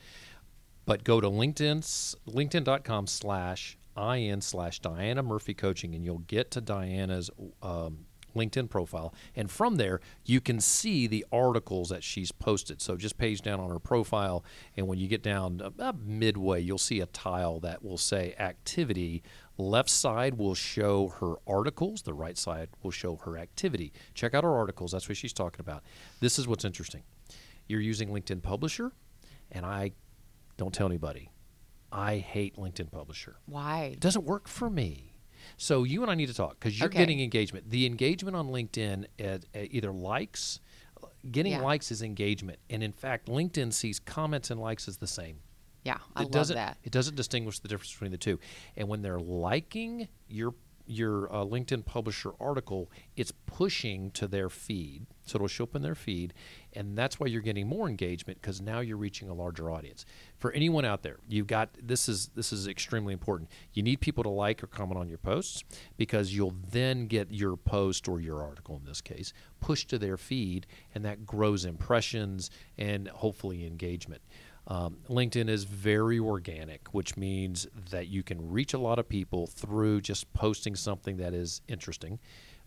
But 0.86 1.04
go 1.04 1.20
to 1.20 1.28
LinkedIn, 1.28 1.80
linkedin.com 2.26 3.06
slash 3.06 3.76
in 3.98 4.40
slash 4.40 4.78
Diana 4.80 5.22
Murphy 5.22 5.54
Coaching, 5.54 5.94
and 5.94 6.04
you'll 6.04 6.18
get 6.20 6.50
to 6.52 6.60
Diana's 6.60 7.30
um, 7.62 8.06
LinkedIn 8.38 8.70
profile. 8.70 9.12
And 9.36 9.50
from 9.50 9.76
there, 9.76 10.00
you 10.24 10.40
can 10.40 10.60
see 10.60 11.06
the 11.06 11.26
articles 11.32 11.88
that 11.88 12.02
she's 12.02 12.32
posted. 12.32 12.80
So 12.80 12.96
just 12.96 13.18
page 13.18 13.42
down 13.42 13.60
on 13.60 13.68
her 13.70 13.78
profile, 13.78 14.44
and 14.76 14.86
when 14.86 14.98
you 14.98 15.08
get 15.08 15.22
down 15.22 15.60
about 15.62 16.00
midway, 16.00 16.60
you'll 16.60 16.78
see 16.78 17.00
a 17.00 17.06
tile 17.06 17.60
that 17.60 17.84
will 17.84 17.98
say 17.98 18.34
activity. 18.38 19.22
Left 19.56 19.90
side 19.90 20.38
will 20.38 20.54
show 20.54 21.08
her 21.20 21.34
articles, 21.46 22.02
the 22.02 22.14
right 22.14 22.38
side 22.38 22.68
will 22.82 22.92
show 22.92 23.16
her 23.16 23.36
activity. 23.36 23.92
Check 24.14 24.34
out 24.34 24.44
her 24.44 24.54
articles. 24.56 24.92
That's 24.92 25.08
what 25.08 25.16
she's 25.16 25.32
talking 25.32 25.60
about. 25.60 25.82
This 26.20 26.38
is 26.38 26.46
what's 26.46 26.64
interesting. 26.64 27.02
You're 27.66 27.80
using 27.80 28.08
LinkedIn 28.10 28.42
Publisher, 28.42 28.92
and 29.50 29.66
I 29.66 29.92
don't 30.56 30.72
tell 30.72 30.86
anybody. 30.86 31.30
I 31.90 32.18
hate 32.18 32.56
LinkedIn 32.56 32.90
Publisher. 32.90 33.36
Why? 33.46 33.90
It 33.92 34.00
doesn't 34.00 34.24
work 34.24 34.46
for 34.46 34.70
me. 34.70 35.07
So 35.58 35.82
you 35.84 36.02
and 36.02 36.10
I 36.10 36.14
need 36.14 36.26
to 36.28 36.34
talk 36.34 36.58
because 36.58 36.78
you're 36.78 36.88
Okay. 36.88 36.98
getting 36.98 37.20
engagement. 37.20 37.68
The 37.68 37.84
engagement 37.84 38.36
on 38.36 38.48
LinkedIn 38.48 39.06
at, 39.18 39.44
at 39.52 39.72
either 39.74 39.92
likes, 39.92 40.60
getting 41.30 41.52
Yeah. 41.52 41.62
likes 41.62 41.90
is 41.90 42.00
engagement, 42.00 42.60
and 42.70 42.82
in 42.82 42.92
fact, 42.92 43.26
LinkedIn 43.26 43.72
sees 43.72 43.98
comments 43.98 44.50
and 44.50 44.60
likes 44.60 44.86
as 44.88 44.98
the 44.98 45.06
same. 45.08 45.40
Yeah, 45.84 45.98
I 46.14 46.20
it 46.22 46.24
love 46.24 46.30
doesn't. 46.32 46.54
that. 46.56 46.78
It 46.84 46.92
doesn't 46.92 47.14
distinguish 47.16 47.58
the 47.58 47.68
difference 47.68 47.92
between 47.92 48.10
the 48.12 48.18
two. 48.18 48.38
And 48.76 48.88
when 48.88 49.02
they're 49.02 49.20
liking 49.20 50.08
your 50.28 50.54
your 50.88 51.32
uh, 51.32 51.44
LinkedIn 51.44 51.84
publisher 51.84 52.32
article, 52.40 52.90
it's 53.16 53.32
pushing 53.46 54.10
to 54.12 54.26
their 54.26 54.48
feed, 54.48 55.06
so 55.24 55.36
it'll 55.36 55.48
show 55.48 55.64
up 55.64 55.76
in 55.76 55.82
their 55.82 55.94
feed, 55.94 56.32
and 56.72 56.96
that's 56.96 57.20
why 57.20 57.26
you're 57.26 57.42
getting 57.42 57.66
more 57.66 57.88
engagement 57.88 58.40
because 58.40 58.60
now 58.60 58.80
you're 58.80 58.96
reaching 58.96 59.28
a 59.28 59.34
larger 59.34 59.70
audience. 59.70 60.06
For 60.38 60.50
anyone 60.52 60.84
out 60.84 61.02
there, 61.02 61.18
you've 61.28 61.46
got 61.46 61.70
this 61.82 62.08
is 62.08 62.28
this 62.34 62.52
is 62.52 62.66
extremely 62.66 63.12
important. 63.12 63.50
You 63.72 63.82
need 63.82 64.00
people 64.00 64.24
to 64.24 64.30
like 64.30 64.62
or 64.62 64.66
comment 64.66 64.98
on 64.98 65.08
your 65.08 65.18
posts 65.18 65.64
because 65.96 66.34
you'll 66.34 66.54
then 66.70 67.06
get 67.06 67.30
your 67.30 67.56
post 67.56 68.08
or 68.08 68.20
your 68.20 68.42
article 68.42 68.76
in 68.76 68.84
this 68.84 69.00
case 69.00 69.32
pushed 69.60 69.90
to 69.90 69.98
their 69.98 70.16
feed, 70.16 70.66
and 70.94 71.04
that 71.04 71.26
grows 71.26 71.64
impressions 71.64 72.50
and 72.78 73.08
hopefully 73.08 73.66
engagement. 73.66 74.22
Um, 74.68 74.98
LinkedIn 75.08 75.48
is 75.48 75.64
very 75.64 76.18
organic, 76.18 76.88
which 76.92 77.16
means 77.16 77.66
that 77.90 78.08
you 78.08 78.22
can 78.22 78.50
reach 78.50 78.74
a 78.74 78.78
lot 78.78 78.98
of 78.98 79.08
people 79.08 79.46
through 79.46 80.02
just 80.02 80.32
posting 80.34 80.76
something 80.76 81.16
that 81.16 81.32
is 81.32 81.62
interesting 81.68 82.18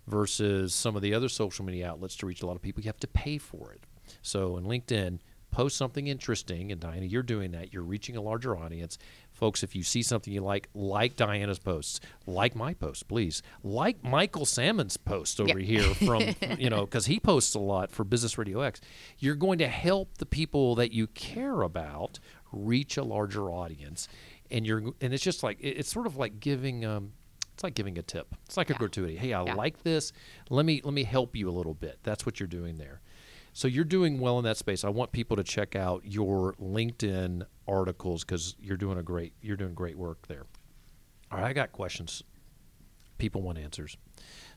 versus 0.08 0.74
some 0.74 0.96
of 0.96 1.04
the 1.04 1.14
other 1.14 1.30
social 1.30 1.64
media 1.64 1.88
outlets 1.88 2.16
to 2.18 2.26
reach 2.26 2.42
a 2.42 2.48
lot 2.48 2.56
of 2.56 2.62
people, 2.62 2.82
you 2.82 2.90
have 2.90 3.00
to 3.00 3.08
pay 3.08 3.38
for 3.38 3.72
it. 3.72 3.86
So 4.24 4.58
in 4.58 4.64
LinkedIn, 4.64 5.20
post 5.52 5.78
something 5.78 6.08
interesting, 6.08 6.72
and 6.72 6.82
Diana, 6.82 7.06
you're 7.06 7.22
doing 7.22 7.52
that. 7.52 7.72
You're 7.72 7.84
reaching 7.84 8.18
a 8.18 8.22
larger 8.22 8.58
audience. 8.58 8.98
Folks, 9.41 9.63
if 9.63 9.75
you 9.75 9.82
see 9.82 10.04
something 10.04 10.32
you 10.32 10.39
like, 10.41 10.69
like 10.75 11.15
Diana's 11.15 11.58
posts, 11.58 11.99
like 12.27 12.56
my 12.56 12.75
post, 12.75 13.08
please. 13.08 13.41
Like 13.63 14.04
Michael 14.04 14.45
Salmon's 14.45 14.97
post 14.97 15.41
over 15.41 15.58
Yeah. 15.58 15.65
here 15.82 15.95
from, 15.95 16.36
you 16.60 16.69
know, 16.69 16.82
because 16.86 17.08
he 17.08 17.19
posts 17.19 17.56
a 17.56 17.60
lot 17.60 17.89
for 17.91 18.04
Business 18.04 18.38
Radio 18.38 18.62
X. 18.62 18.82
You're 19.17 19.34
going 19.34 19.58
to 19.58 19.67
help 19.67 20.19
the 20.19 20.27
people 20.27 20.75
that 20.75 20.93
you 20.93 21.08
care 21.08 21.63
about 21.63 22.19
reach 22.51 22.97
a 22.97 23.04
larger 23.04 23.49
audience. 23.49 24.08
And 24.51 24.63
you're, 24.67 24.84
and 25.01 25.12
it's 25.12 25.23
just 25.23 25.41
like, 25.41 25.58
it's 25.60 25.91
sort 25.91 26.06
of 26.06 26.17
like 26.17 26.39
giving, 26.39 26.86
um, 26.86 27.13
it's 27.56 27.63
like 27.63 27.73
giving 27.73 27.97
a 27.97 28.04
tip. 28.04 28.36
It's 28.45 28.58
like 28.58 28.69
a 28.69 28.75
gratuity. 28.75 29.17
Hey, 29.17 29.34
I 29.34 29.43
Yeah. 29.43 29.56
like 29.56 29.82
this. 29.82 30.13
Let 30.51 30.67
me 30.67 30.82
let 30.84 30.93
me 30.93 31.04
help 31.04 31.36
you 31.36 31.49
a 31.49 31.51
little 31.51 31.73
bit. 31.73 31.97
That's 32.04 32.27
what 32.27 32.39
you're 32.39 32.45
doing 32.47 32.77
there. 32.77 33.01
So 33.54 33.68
you're 33.68 33.84
doing 33.86 34.20
well 34.20 34.38
in 34.38 34.46
that 34.46 34.58
space. 34.58 34.84
I 34.84 34.90
want 34.90 35.12
people 35.12 35.38
to 35.38 35.44
check 35.44 35.76
out 35.76 36.04
your 36.06 36.54
LinkedIn 36.54 37.44
articles 37.68 38.24
because 38.24 38.56
you're 38.60 38.78
doing 38.78 38.98
a 38.98 39.04
great 39.04 39.34
you're 39.42 39.58
doing 39.58 39.74
great 39.74 39.98
work 39.98 40.28
there. 40.28 40.46
All 41.32 41.40
right, 41.40 41.48
I 41.48 41.54
got 41.54 41.72
questions. 41.72 42.24
People 43.18 43.42
want 43.42 43.58
answers. 43.58 43.98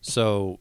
So 0.01 0.59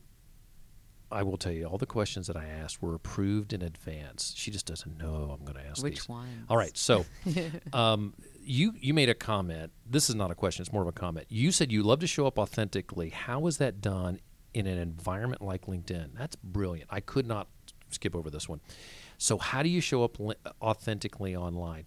I 1.12 1.22
will 1.22 1.38
tell 1.38 1.52
you 1.52 1.66
all 1.66 1.78
the 1.78 1.86
questions 1.86 2.28
that 2.28 2.36
I 2.36 2.46
asked 2.46 2.82
were 2.82 2.96
approved 2.96 3.54
in 3.54 3.62
advance. 3.62 4.34
She 4.36 4.50
just 4.50 4.66
doesn't 4.66 4.98
know 4.98 5.38
I'm 5.38 5.46
going 5.46 5.60
to 5.64 5.70
ask 5.70 5.84
Which 5.84 6.00
these. 6.02 6.10
ones? 6.10 6.46
All 6.50 6.58
right, 6.58 6.76
so 6.76 7.06
um, 7.74 8.16
you 8.42 8.74
you 8.80 8.94
made 8.96 9.10
a 9.10 9.14
comment. 9.14 9.72
This 9.88 10.10
is 10.10 10.16
not 10.16 10.32
a 10.32 10.36
question; 10.36 10.64
it's 10.64 10.74
more 10.74 10.82
of 10.82 10.88
a 10.88 10.92
comment. 10.92 11.28
You 11.30 11.52
said 11.52 11.72
you 11.72 11.84
love 11.84 12.00
to 12.00 12.08
show 12.08 12.26
up 12.26 12.40
authentically. 12.40 13.10
How 13.10 13.46
is 13.46 13.58
that 13.58 13.80
done 13.80 14.20
in 14.56 14.66
an 14.66 14.80
environment 14.80 15.42
like 15.44 15.68
LinkedIn? 15.68 16.18
That's 16.18 16.36
brilliant. 16.36 16.90
I 16.92 17.00
could 17.00 17.28
not 17.28 17.48
skip 17.94 18.16
over 18.16 18.30
this 18.30 18.48
one. 18.50 18.60
So, 19.18 19.38
how 19.38 19.64
do 19.64 19.70
you 19.70 19.82
show 19.82 20.04
up 20.04 20.20
li- 20.20 20.36
authentically 20.62 21.36
online? 21.36 21.86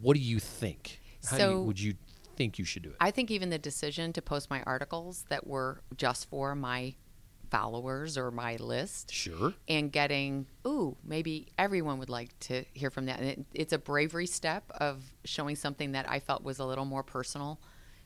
What 0.00 0.14
do 0.14 0.20
you 0.20 0.38
think? 0.38 1.00
How 1.28 1.36
do 1.36 1.42
you, 1.42 1.48
So- 1.50 1.62
would 1.62 1.80
you 1.80 1.94
think 2.36 2.58
you 2.58 2.64
should 2.64 2.82
do 2.82 2.90
it? 2.90 2.96
I 3.00 3.10
think 3.10 3.30
even 3.30 3.50
the 3.50 3.58
decision 3.58 4.12
to 4.14 4.22
post 4.22 4.50
my 4.50 4.62
articles 4.64 5.24
that 5.28 5.46
were 5.46 5.82
just 5.96 6.28
for 6.28 6.54
my 6.54 6.94
followers 7.50 8.16
or 8.16 8.30
my 8.30 8.56
list 8.56 9.12
sure. 9.12 9.52
and 9.68 9.92
getting, 9.92 10.46
ooh, 10.66 10.96
maybe 11.04 11.48
everyone 11.58 11.98
would 11.98 12.08
like 12.08 12.30
to 12.40 12.64
hear 12.72 12.88
from 12.90 13.04
that. 13.06 13.18
And 13.20 13.28
it, 13.28 13.44
it's 13.52 13.72
a 13.74 13.78
bravery 13.78 14.26
step 14.26 14.64
of 14.70 15.04
showing 15.24 15.54
something 15.56 15.92
that 15.92 16.08
I 16.08 16.18
felt 16.18 16.42
was 16.42 16.58
a 16.60 16.64
little 16.64 16.86
more 16.86 17.02
personal 17.02 17.60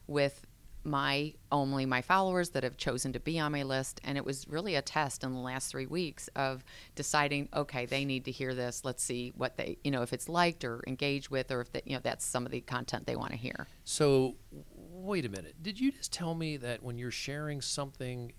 with 0.08 0.44
my 0.86 1.34
only 1.50 1.84
my 1.84 2.00
followers 2.00 2.50
that 2.50 2.62
have 2.62 2.76
chosen 2.76 3.12
to 3.12 3.20
be 3.20 3.38
on 3.38 3.50
my 3.52 3.62
list 3.64 4.00
and 4.04 4.16
it 4.16 4.24
was 4.24 4.46
really 4.48 4.74
a 4.76 4.82
test 4.82 5.24
in 5.24 5.32
the 5.32 5.38
last 5.40 5.70
3 5.70 5.86
weeks 5.86 6.28
of 6.36 6.64
deciding 6.94 7.48
okay 7.52 7.84
they 7.86 8.04
need 8.04 8.24
to 8.24 8.30
hear 8.30 8.54
this 8.54 8.84
let's 8.84 9.02
see 9.02 9.32
what 9.36 9.56
they 9.56 9.76
you 9.84 9.90
know 9.90 10.02
if 10.02 10.12
it's 10.12 10.28
liked 10.28 10.64
or 10.64 10.82
engaged 10.86 11.28
with 11.28 11.50
or 11.50 11.60
if 11.60 11.72
that 11.72 11.86
you 11.86 11.94
know 11.94 12.00
that's 12.02 12.24
some 12.24 12.46
of 12.46 12.52
the 12.52 12.60
content 12.60 13.06
they 13.06 13.16
want 13.16 13.32
to 13.32 13.36
hear 13.36 13.66
So, 13.84 14.36
wait 14.74 15.24
a 15.26 15.28
minute. 15.28 15.62
Did 15.62 15.78
you 15.80 15.92
just 15.92 16.12
tell 16.12 16.34
me 16.34 16.56
that 16.58 16.82
when 16.82 16.98
you're 16.98 17.10
sharing 17.10 17.60
something 17.60 18.32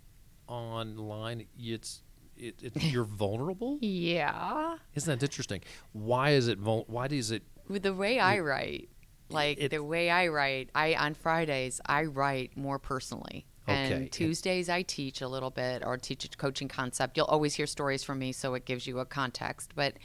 online, 0.47 1.45
it's 1.57 2.01
it, 2.36 2.62
it, 2.62 2.83
you're 2.93 3.03
vulnerable? 3.03 3.77
yeah 3.81 4.77
Isn't 4.95 5.19
that 5.19 5.25
interesting? 5.25 5.62
Why 5.93 6.31
is 6.31 6.47
it? 6.47 6.60
Vul- 6.60 6.86
why 6.88 7.07
does 7.07 7.31
it? 7.31 7.43
with 7.67 7.83
the 7.83 7.93
way 7.93 8.17
I 8.17 8.39
write 8.39 8.89
Like 9.29 9.57
It- 9.59 9.71
the 9.71 9.83
way 9.83 10.09
I 10.09 10.27
write, 10.27 10.69
I 10.73 10.95
on 10.95 11.13
Fridays 11.13 11.81
I 11.85 12.03
write 12.03 12.55
more 12.55 12.79
personally. 12.79 13.45
Okay. 13.69 13.93
And 13.93 14.11
Tuesdays 14.11 14.69
I 14.69 14.81
teach 14.83 15.19
a 15.21 15.27
little 15.27 15.49
bit 15.49 15.83
or 15.85 15.97
teach 15.97 16.23
a 16.23 16.29
coaching 16.29 16.69
concept. 16.69 17.17
You'll 17.17 17.25
always 17.25 17.55
hear 17.55 17.67
stories 17.67 18.01
from 18.01 18.17
me, 18.19 18.31
so 18.31 18.53
it 18.53 18.63
gives 18.63 18.87
you 18.87 18.99
a 18.99 19.05
context. 19.05 19.73
But 19.75 19.95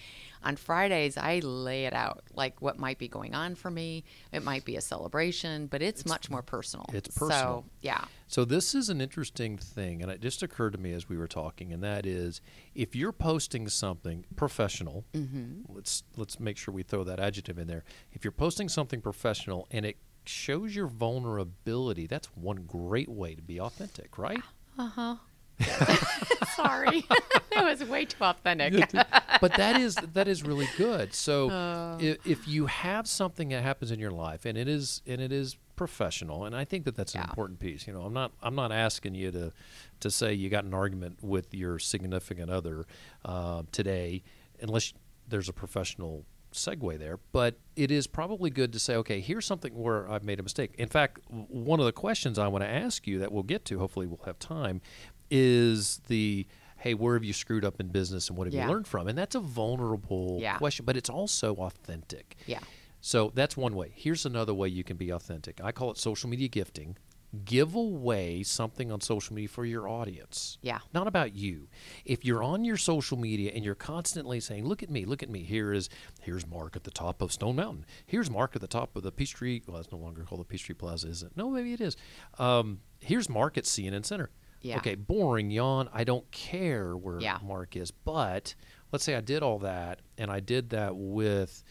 on 0.44 0.56
Fridays 0.56 1.16
I 1.16 1.40
lay 1.40 1.84
it 1.86 1.92
out, 1.94 2.22
like 2.34 2.60
what 2.60 2.78
might 2.78 2.98
be 2.98 3.08
going 3.08 3.34
on 3.34 3.54
for 3.54 3.70
me. 3.70 4.04
It 4.32 4.42
might 4.42 4.64
be 4.64 4.76
a 4.76 4.80
celebration, 4.80 5.66
but 5.66 5.82
it's, 5.82 6.04
much 6.06 6.30
more 6.30 6.42
personal. 6.42 6.86
it's 6.92 7.08
personal. 7.16 7.38
So 7.38 7.64
yeah, 7.80 8.04
So 8.28 8.44
this 8.44 8.74
is 8.74 8.88
an 8.88 9.00
interesting 9.00 9.56
thing, 9.58 10.02
and 10.02 10.10
it 10.10 10.20
just 10.20 10.42
occurred 10.42 10.72
to 10.72 10.78
me 10.78 10.92
as 10.92 11.08
we 11.08 11.16
were 11.16 11.28
talking, 11.28 11.72
and 11.72 11.82
that 11.82 12.06
is 12.06 12.40
if 12.74 12.94
you're 12.96 13.12
posting 13.12 13.68
something 13.68 14.24
professional, 14.36 15.04
Mm-hmm. 15.14 15.72
let's 15.74 16.02
let's 16.16 16.38
make 16.40 16.56
sure 16.56 16.72
we 16.74 16.82
throw 16.82 17.04
that 17.04 17.20
adjective 17.20 17.58
in 17.58 17.66
there. 17.66 17.84
If 18.12 18.24
you're 18.24 18.32
posting 18.32 18.68
something 18.68 19.00
professional 19.00 19.66
and 19.70 19.84
it 19.86 19.96
shows 20.24 20.74
your 20.74 20.86
vulnerability, 20.86 22.06
that's 22.06 22.28
one 22.36 22.64
great 22.66 23.08
way 23.08 23.34
to 23.34 23.42
be 23.42 23.60
authentic, 23.60 24.16
right? 24.18 24.40
sorry, 26.62 27.04
that 27.54 27.64
was 27.64 27.84
way 27.88 28.04
too 28.04 28.22
authentic. 28.24 28.90
but 29.40 29.54
that 29.56 29.76
is 29.76 29.96
that 30.14 30.28
is 30.28 30.42
really 30.42 30.68
good. 30.76 31.14
So 31.14 31.50
Oh. 31.50 31.96
if, 32.00 32.26
if 32.26 32.48
you 32.48 32.66
have 32.66 33.06
something 33.06 33.48
that 33.50 33.62
happens 33.62 33.90
in 33.90 33.98
your 33.98 34.10
life 34.10 34.44
and 34.44 34.56
it 34.56 34.68
is 34.68 35.02
and 35.06 35.20
it 35.20 35.32
is 35.32 35.56
professional, 35.76 36.44
and 36.44 36.54
I 36.54 36.64
think 36.64 36.84
that 36.84 36.96
that's 36.96 37.14
an 37.14 37.20
Yeah. 37.22 37.28
important 37.30 37.58
piece. 37.58 37.86
You 37.86 37.92
know, 37.92 38.02
I'm 38.02 38.12
not 38.14 38.32
I'm 38.42 38.54
not 38.54 38.72
asking 38.72 39.14
you 39.14 39.30
to 39.32 39.52
to 40.00 40.10
say 40.10 40.32
you 40.34 40.48
got 40.50 40.64
an 40.64 40.74
argument 40.74 41.18
with 41.22 41.52
your 41.54 41.78
significant 41.78 42.50
other 42.50 42.84
uh, 43.24 43.62
today, 43.72 44.22
unless 44.60 44.92
there's 45.28 45.48
a 45.48 45.52
professional 45.52 46.24
segue 46.52 46.98
there. 46.98 47.18
But 47.32 47.54
it 47.76 47.90
is 47.90 48.06
probably 48.06 48.50
good 48.50 48.72
to 48.74 48.78
say, 48.78 48.94
okay, 48.96 49.20
here's 49.20 49.46
something 49.46 49.72
where 49.74 50.10
I've 50.10 50.22
made 50.24 50.38
a 50.38 50.42
mistake. 50.42 50.74
In 50.76 50.88
fact, 50.88 51.20
one 51.30 51.80
of 51.80 51.86
the 51.86 51.92
questions 51.92 52.38
I 52.38 52.46
want 52.48 52.62
to 52.62 52.68
ask 52.68 53.06
you 53.06 53.18
that 53.20 53.32
we'll 53.32 53.42
get 53.42 53.64
to, 53.66 53.78
hopefully 53.78 54.06
we'll 54.06 54.20
have 54.26 54.38
time, 54.38 54.82
is 55.36 56.00
the 56.08 56.46
hey, 56.76 56.94
where 56.94 57.14
have 57.14 57.22
you 57.22 57.32
screwed 57.32 57.64
up 57.64 57.78
in 57.78 57.86
business 57.86 58.28
and 58.28 58.36
what 58.36 58.44
have 58.48 58.52
Yeah. 58.52 58.66
you 58.66 58.72
learned 58.72 58.88
from? 58.88 59.06
And 59.06 59.16
that's 59.16 59.36
a 59.36 59.40
vulnerable 59.40 60.38
Yeah. 60.40 60.58
question, 60.58 60.84
but 60.84 60.96
it's 60.96 61.08
also 61.08 61.54
authentic. 61.54 62.34
Yeah. 62.44 62.58
So 63.00 63.30
that's 63.36 63.56
one 63.56 63.76
way. 63.76 63.92
Here's 63.94 64.26
another 64.26 64.52
way 64.52 64.66
you 64.68 64.82
can 64.82 64.96
be 64.96 65.10
authentic. 65.10 65.60
I 65.62 65.70
call 65.70 65.92
it 65.92 65.96
social 65.96 66.28
media 66.28 66.48
gifting. 66.48 66.96
Give 67.44 67.76
away 67.76 68.42
something 68.42 68.90
on 68.90 69.00
social 69.00 69.32
media 69.32 69.48
for 69.48 69.64
your 69.64 69.88
audience. 69.88 70.58
Yeah. 70.60 70.80
Not 70.92 71.06
about 71.06 71.34
you. 71.36 71.68
If 72.04 72.24
you're 72.24 72.42
on 72.42 72.64
your 72.64 72.76
social 72.76 73.16
media 73.16 73.52
and 73.54 73.64
you're 73.64 73.76
constantly 73.76 74.40
saying, 74.40 74.66
"Look 74.66 74.82
at 74.82 74.90
me, 74.90 75.04
look 75.04 75.22
at 75.22 75.30
me. 75.30 75.44
Here 75.44 75.72
is 75.72 75.88
here's 76.20 76.46
Mark 76.48 76.74
at 76.74 76.82
the 76.82 76.90
top 76.90 77.22
of 77.22 77.32
Stone 77.32 77.54
Mountain. 77.56 77.86
Here's 78.04 78.28
Mark 78.28 78.56
at 78.56 78.60
the 78.60 78.66
top 78.66 78.96
of 78.96 79.04
the 79.04 79.12
Peachtree. 79.12 79.60
Well, 79.68 79.78
it's 79.78 79.92
no 79.92 79.98
longer 79.98 80.24
called 80.24 80.40
the 80.40 80.44
Peachtree 80.44 80.74
Plaza, 80.74 81.06
is 81.08 81.22
it? 81.22 81.36
No, 81.36 81.48
maybe 81.48 81.72
it 81.72 81.80
is. 81.80 81.96
Um, 82.40 82.80
here's 82.98 83.28
Mark 83.28 83.56
at 83.56 83.64
CNN 83.66 84.04
Center. 84.04 84.30
Yeah. 84.62 84.76
Okay, 84.78 84.94
boring, 84.94 85.50
yawn. 85.50 85.88
I 85.92 86.04
don't 86.04 86.30
care 86.30 86.96
where 86.96 87.20
Yeah. 87.20 87.38
Mark 87.42 87.76
is, 87.76 87.90
but 87.90 88.54
let's 88.92 89.04
say 89.04 89.14
I 89.14 89.20
did 89.20 89.42
all 89.42 89.58
that 89.60 90.00
and 90.18 90.30
I 90.30 90.40
did 90.40 90.70
that 90.70 90.94
with 90.96 91.62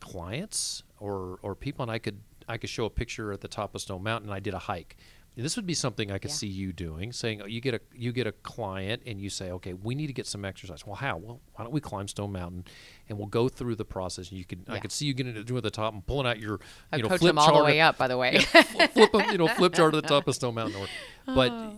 clients 0.00 0.82
or 0.98 1.38
or 1.42 1.54
people, 1.54 1.82
and 1.82 1.90
I 1.90 1.98
could 1.98 2.20
I 2.48 2.58
could 2.58 2.70
show 2.70 2.84
a 2.84 2.90
picture 2.90 3.32
at 3.32 3.40
the 3.40 3.48
top 3.48 3.74
of 3.74 3.80
Stone 3.80 4.02
Mountain. 4.02 4.28
and 4.30 4.34
I 4.34 4.40
did 4.40 4.54
a 4.54 4.58
hike. 4.58 4.96
This 5.38 5.54
would 5.56 5.66
be 5.66 5.74
something 5.74 6.10
I 6.10 6.16
could 6.16 6.30
Yeah. 6.30 6.36
see 6.36 6.46
you 6.46 6.72
doing. 6.72 7.12
Saying 7.12 7.42
oh, 7.42 7.46
you 7.46 7.60
get 7.60 7.74
a 7.74 7.80
you 7.94 8.10
get 8.12 8.26
a 8.26 8.32
client 8.32 9.02
and 9.04 9.20
you 9.20 9.28
say, 9.28 9.50
okay, 9.50 9.74
we 9.74 9.94
need 9.94 10.06
to 10.06 10.14
get 10.14 10.26
some 10.26 10.46
exercise. 10.46 10.86
Well, 10.86 10.94
how? 10.96 11.18
Well, 11.18 11.40
why 11.54 11.64
don't 11.64 11.74
we 11.74 11.80
climb 11.80 12.08
Stone 12.08 12.32
Mountain, 12.32 12.64
and 13.08 13.18
we'll 13.18 13.26
go 13.26 13.48
through 13.50 13.74
the 13.76 13.84
process. 13.84 14.30
And 14.30 14.38
you 14.38 14.46
could 14.46 14.64
I 14.68 14.74
Yeah. 14.74 14.80
could 14.80 14.92
see 14.92 15.04
you 15.04 15.12
getting 15.12 15.34
to 15.34 15.44
do 15.44 15.56
at 15.58 15.62
the 15.62 15.70
top 15.70 15.92
and 15.92 16.06
pulling 16.06 16.26
out 16.26 16.38
your 16.38 16.60
I 16.90 16.96
you 16.96 17.02
know 17.02 17.08
flip 17.10 17.20
them 17.20 17.38
all 17.38 17.58
the 17.58 17.64
way 17.64 17.80
up, 17.82 17.98
by 17.98 18.08
the 18.08 18.16
way. 18.16 18.38
flip 18.38 19.12
them, 19.12 19.30
you 19.30 19.36
know, 19.38 19.48
flip 19.48 19.74
chart 19.74 19.94
at 19.94 20.02
the 20.02 20.08
top 20.08 20.26
of 20.26 20.34
Stone 20.34 20.54
Mountain. 20.54 20.80
Or, 20.80 20.86
but, 21.34 21.52
Oh. 21.52 21.76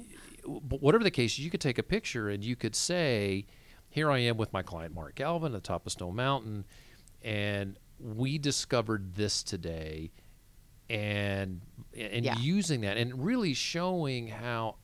But 0.49 0.81
whatever 0.83 1.05
the 1.05 1.11
case, 1.11 1.39
you 1.39 1.51
could 1.51 1.61
take 1.61 1.79
a 1.79 1.83
picture 1.83 2.29
and 2.29 2.43
you 2.43 2.57
could 2.57 2.75
say, 2.75 3.47
"Here 3.91 4.11
I 4.11 4.19
am 4.19 4.37
with 4.37 4.53
my 4.53 4.63
client 4.63 4.95
Mark 4.95 5.15
Galvin 5.17 5.55
at 5.55 5.63
the 5.63 5.67
top 5.67 5.87
of 5.87 5.93
Stone 5.93 6.17
Mountain, 6.17 6.65
and 7.23 7.79
we 7.99 8.39
discovered 8.39 9.15
this 9.15 9.43
today." 9.43 10.13
And 10.91 11.61
and 11.95 12.25
Yeah. 12.25 12.39
using 12.39 12.81
that 12.83 12.97
and 12.97 13.23
really 13.23 13.53
showing 13.53 14.29
how 14.29 14.77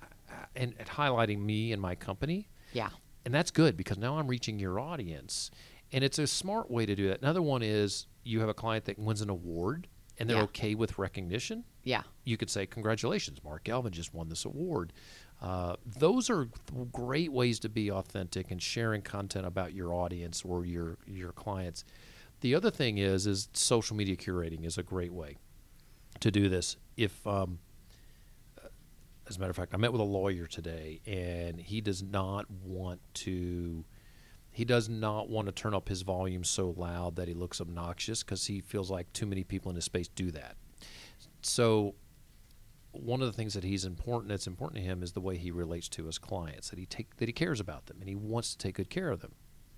uh, 0.00 0.06
uh, 0.30 0.34
and, 0.56 0.74
and 0.78 0.88
highlighting 0.88 1.38
me 1.40 1.72
and 1.72 1.80
my 1.80 1.94
company 1.94 2.48
yeah. 2.72 2.88
and 3.24 3.32
that's 3.32 3.50
good 3.52 3.76
because 3.76 3.96
now 3.98 4.18
I'm 4.18 4.26
reaching 4.26 4.58
your 4.58 4.80
audience. 4.80 5.50
And 5.92 6.02
it's 6.02 6.18
a 6.18 6.26
smart 6.26 6.70
way 6.70 6.86
to 6.86 6.96
do 6.96 7.08
that. 7.08 7.20
Another 7.20 7.42
one 7.42 7.62
is 7.62 8.06
you 8.24 8.40
have 8.40 8.48
a 8.48 8.54
client 8.54 8.86
that 8.86 8.98
wins 8.98 9.20
an 9.20 9.28
award 9.30 9.86
and 10.18 10.28
they're 10.28 10.36
Yeah. 10.38 10.42
okay 10.44 10.74
with 10.74 10.98
recognition. 10.98 11.64
Yeah. 11.84 12.02
You 12.24 12.36
could 12.36 12.50
say, 12.50 12.66
Congratulations, 12.66 13.42
Mark 13.42 13.64
Galvin 13.64 13.92
just 13.92 14.12
won 14.14 14.28
this 14.28 14.44
award. 14.44 14.92
Uh, 15.40 15.74
those 15.98 16.30
are 16.30 16.48
great 16.92 17.32
ways 17.32 17.58
to 17.60 17.68
be 17.68 17.90
authentic 17.90 18.50
and 18.52 18.62
sharing 18.62 19.02
content 19.02 19.44
about 19.46 19.74
your 19.74 19.92
audience 19.92 20.42
or 20.44 20.64
your, 20.64 20.98
your 21.06 21.32
clients. 21.32 21.84
The 22.42 22.54
other 22.54 22.70
thing 22.70 22.98
is 22.98 23.26
is 23.26 23.48
social 23.52 23.96
media 23.96 24.16
curating 24.16 24.64
is 24.64 24.78
a 24.78 24.82
great 24.82 25.12
way 25.12 25.36
to 26.20 26.30
do 26.30 26.48
this. 26.48 26.76
If 26.96 27.26
um, 27.26 27.58
as 29.28 29.36
a 29.36 29.40
matter 29.40 29.50
of 29.50 29.56
fact, 29.56 29.74
I 29.74 29.76
met 29.78 29.92
with 29.92 30.00
a 30.00 30.04
lawyer 30.04 30.46
today, 30.46 31.00
and 31.06 31.58
he 31.60 31.80
does 31.80 32.02
not 32.02 32.50
want 32.50 33.00
to. 33.14 33.84
He 34.52 34.66
does 34.66 34.88
not 34.88 35.30
want 35.30 35.46
to 35.46 35.52
turn 35.52 35.74
up 35.74 35.88
his 35.88 36.02
volume 36.02 36.44
so 36.44 36.74
loud 36.76 37.16
that 37.16 37.26
he 37.26 37.34
looks 37.34 37.60
obnoxious 37.60 38.22
because 38.22 38.46
he 38.46 38.60
feels 38.60 38.90
like 38.90 39.10
too 39.14 39.26
many 39.26 39.44
people 39.44 39.70
in 39.70 39.76
his 39.76 39.86
space 39.86 40.08
do 40.08 40.30
that. 40.32 40.56
So, 41.40 41.94
one 42.92 43.22
of 43.22 43.26
the 43.26 43.32
things 43.32 43.54
that 43.54 43.64
he's 43.64 43.86
important 43.86 44.28
that's 44.28 44.46
important 44.46 44.82
to 44.82 44.86
him 44.86 45.02
is 45.02 45.12
the 45.12 45.20
way 45.20 45.38
he 45.38 45.50
relates 45.50 45.88
to 45.88 46.04
his 46.04 46.18
clients. 46.18 46.68
That 46.68 46.78
he 46.78 46.84
take 46.84 47.16
that 47.16 47.28
he 47.28 47.32
cares 47.32 47.60
about 47.60 47.86
them 47.86 47.96
and 48.00 48.08
he 48.08 48.14
wants 48.14 48.52
to 48.52 48.58
take 48.58 48.74
good 48.74 48.90
care 48.90 49.08
of 49.08 49.20
them. 49.20 49.32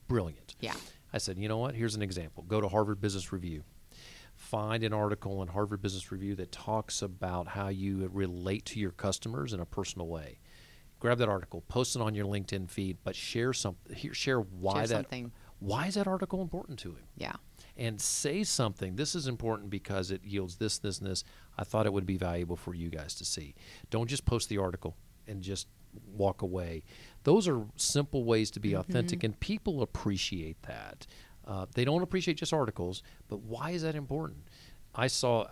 Brilliant. 0.08 0.56
Yeah. 0.58 0.74
I 1.12 1.18
said, 1.18 1.38
you 1.38 1.48
know 1.48 1.58
what? 1.58 1.76
Here's 1.76 1.94
an 1.94 2.02
example. 2.02 2.42
Go 2.42 2.60
to 2.60 2.68
Harvard 2.68 3.00
Business 3.00 3.32
Review. 3.32 3.62
Find 4.34 4.82
an 4.82 4.92
article 4.92 5.40
in 5.42 5.48
Harvard 5.48 5.80
Business 5.80 6.10
Review 6.10 6.34
that 6.34 6.50
talks 6.50 7.02
about 7.02 7.46
how 7.46 7.68
you 7.68 8.10
relate 8.12 8.64
to 8.66 8.80
your 8.80 8.90
customers 8.90 9.52
in 9.52 9.60
a 9.60 9.64
personal 9.64 10.08
way. 10.08 10.40
Grab 11.04 11.18
that 11.18 11.28
article, 11.28 11.60
post 11.68 11.96
it 11.96 12.00
on 12.00 12.14
your 12.14 12.24
LinkedIn 12.24 12.70
feed, 12.70 12.96
but 13.04 13.14
share 13.14 13.52
some 13.52 13.76
here, 13.94 14.14
share 14.14 14.40
why 14.40 14.72
Share 14.78 14.86
that 14.86 14.94
something. 14.96 15.32
why 15.58 15.86
is 15.86 15.96
that 15.96 16.06
article 16.06 16.40
important 16.40 16.78
to 16.78 16.92
him? 16.92 17.04
Yeah. 17.14 17.34
and 17.76 18.00
say 18.00 18.42
something. 18.42 18.96
This 18.96 19.14
is 19.14 19.26
important 19.26 19.68
because 19.68 20.10
it 20.10 20.24
yields 20.24 20.56
this, 20.56 20.78
this, 20.78 21.00
and 21.00 21.10
this. 21.10 21.22
I 21.58 21.64
thought 21.64 21.84
it 21.84 21.92
would 21.92 22.06
be 22.06 22.16
valuable 22.16 22.56
for 22.56 22.74
you 22.74 22.88
guys 22.88 23.14
to 23.16 23.24
see. 23.26 23.54
Don't 23.90 24.08
just 24.08 24.24
post 24.24 24.48
the 24.48 24.56
article 24.56 24.96
and 25.26 25.42
just 25.42 25.66
walk 26.16 26.40
away. 26.40 26.84
Those 27.24 27.46
are 27.48 27.66
simple 27.76 28.24
ways 28.24 28.50
to 28.52 28.60
be 28.60 28.72
authentic, 28.72 29.24
and 29.24 29.38
people 29.40 29.82
appreciate 29.82 30.62
that. 30.62 31.06
Uh, 31.46 31.66
they 31.74 31.84
don't 31.84 32.00
appreciate 32.02 32.38
just 32.38 32.54
articles, 32.54 33.02
but 33.28 33.40
why 33.42 33.72
is 33.72 33.82
that 33.82 33.94
important? 33.94 34.48
I 34.94 35.08
saw, 35.08 35.48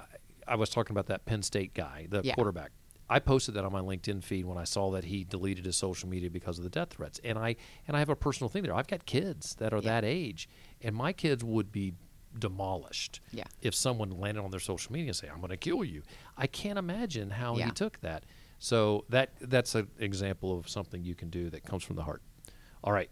I 0.48 0.54
was 0.56 0.70
talking 0.70 0.94
about 0.94 1.08
that 1.08 1.26
Penn 1.26 1.42
State 1.42 1.74
guy, 1.74 2.06
the 2.08 2.22
Yeah. 2.24 2.36
quarterback. 2.36 2.70
I 3.10 3.18
posted 3.18 3.54
that 3.54 3.64
on 3.64 3.72
my 3.72 3.80
LinkedIn 3.80 4.22
feed 4.24 4.46
when 4.46 4.56
I 4.56 4.64
saw 4.64 4.90
that 4.92 5.04
he 5.04 5.24
deleted 5.24 5.66
his 5.66 5.76
social 5.76 6.08
media 6.08 6.30
because 6.30 6.56
of 6.58 6.64
the 6.64 6.70
death 6.70 6.90
threats. 6.90 7.20
And 7.24 7.38
I 7.38 7.56
and 7.86 7.96
I 7.96 7.98
have 8.00 8.08
a 8.08 8.16
personal 8.16 8.48
thing 8.48 8.62
there. 8.62 8.74
I've 8.74 8.86
got 8.86 9.04
kids 9.06 9.54
that 9.56 9.72
are 9.74 9.78
Yeah. 9.82 9.90
that 10.00 10.04
age, 10.04 10.48
and 10.80 10.94
my 10.96 11.12
kids 11.12 11.44
would 11.44 11.70
be 11.72 11.94
demolished 12.38 13.20
Yeah. 13.32 13.44
if 13.60 13.74
someone 13.74 14.10
landed 14.10 14.42
on 14.42 14.50
their 14.50 14.60
social 14.60 14.92
media 14.92 15.08
and 15.08 15.16
say, 15.16 15.28
"I'm 15.28 15.38
going 15.40 15.50
to 15.50 15.56
kill 15.58 15.84
you." 15.84 16.02
I 16.36 16.46
can't 16.46 16.78
imagine 16.78 17.30
how 17.30 17.56
Yeah. 17.58 17.66
he 17.66 17.70
took 17.72 18.00
that. 18.00 18.24
So 18.58 19.04
that 19.10 19.34
that's 19.40 19.74
an 19.74 19.88
example 19.98 20.56
of 20.58 20.68
something 20.68 21.02
you 21.04 21.14
can 21.14 21.28
do 21.28 21.50
that 21.50 21.64
comes 21.64 21.82
from 21.84 21.96
the 21.96 22.04
heart. 22.04 22.22
All 22.82 22.92
right, 22.92 23.10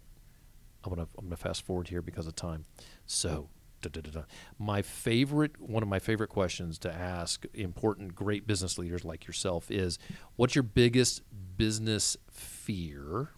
I'm 0.83 0.89
gonna 0.89 1.07
I'm 1.17 1.25
gonna 1.25 1.35
fast 1.37 1.61
forward 1.63 1.89
here 1.89 2.01
because 2.01 2.25
of 2.27 2.35
time. 2.35 2.65
So. 3.05 3.49
Da, 3.89 4.01
da, 4.01 4.11
da. 4.11 4.23
My 4.59 4.81
favorite, 4.81 5.59
one 5.59 5.83
of 5.83 5.89
my 5.89 5.99
favorite 5.99 6.29
questions 6.29 6.77
to 6.79 6.93
ask 6.93 7.45
important, 7.53 8.15
great 8.15 8.47
business 8.47 8.77
leaders 8.77 9.03
like 9.03 9.27
yourself 9.27 9.69
is, 9.71 9.99
"What's 10.35 10.55
your 10.55 10.63
biggest 10.63 11.23
business 11.57 12.17
fear, 12.29 13.29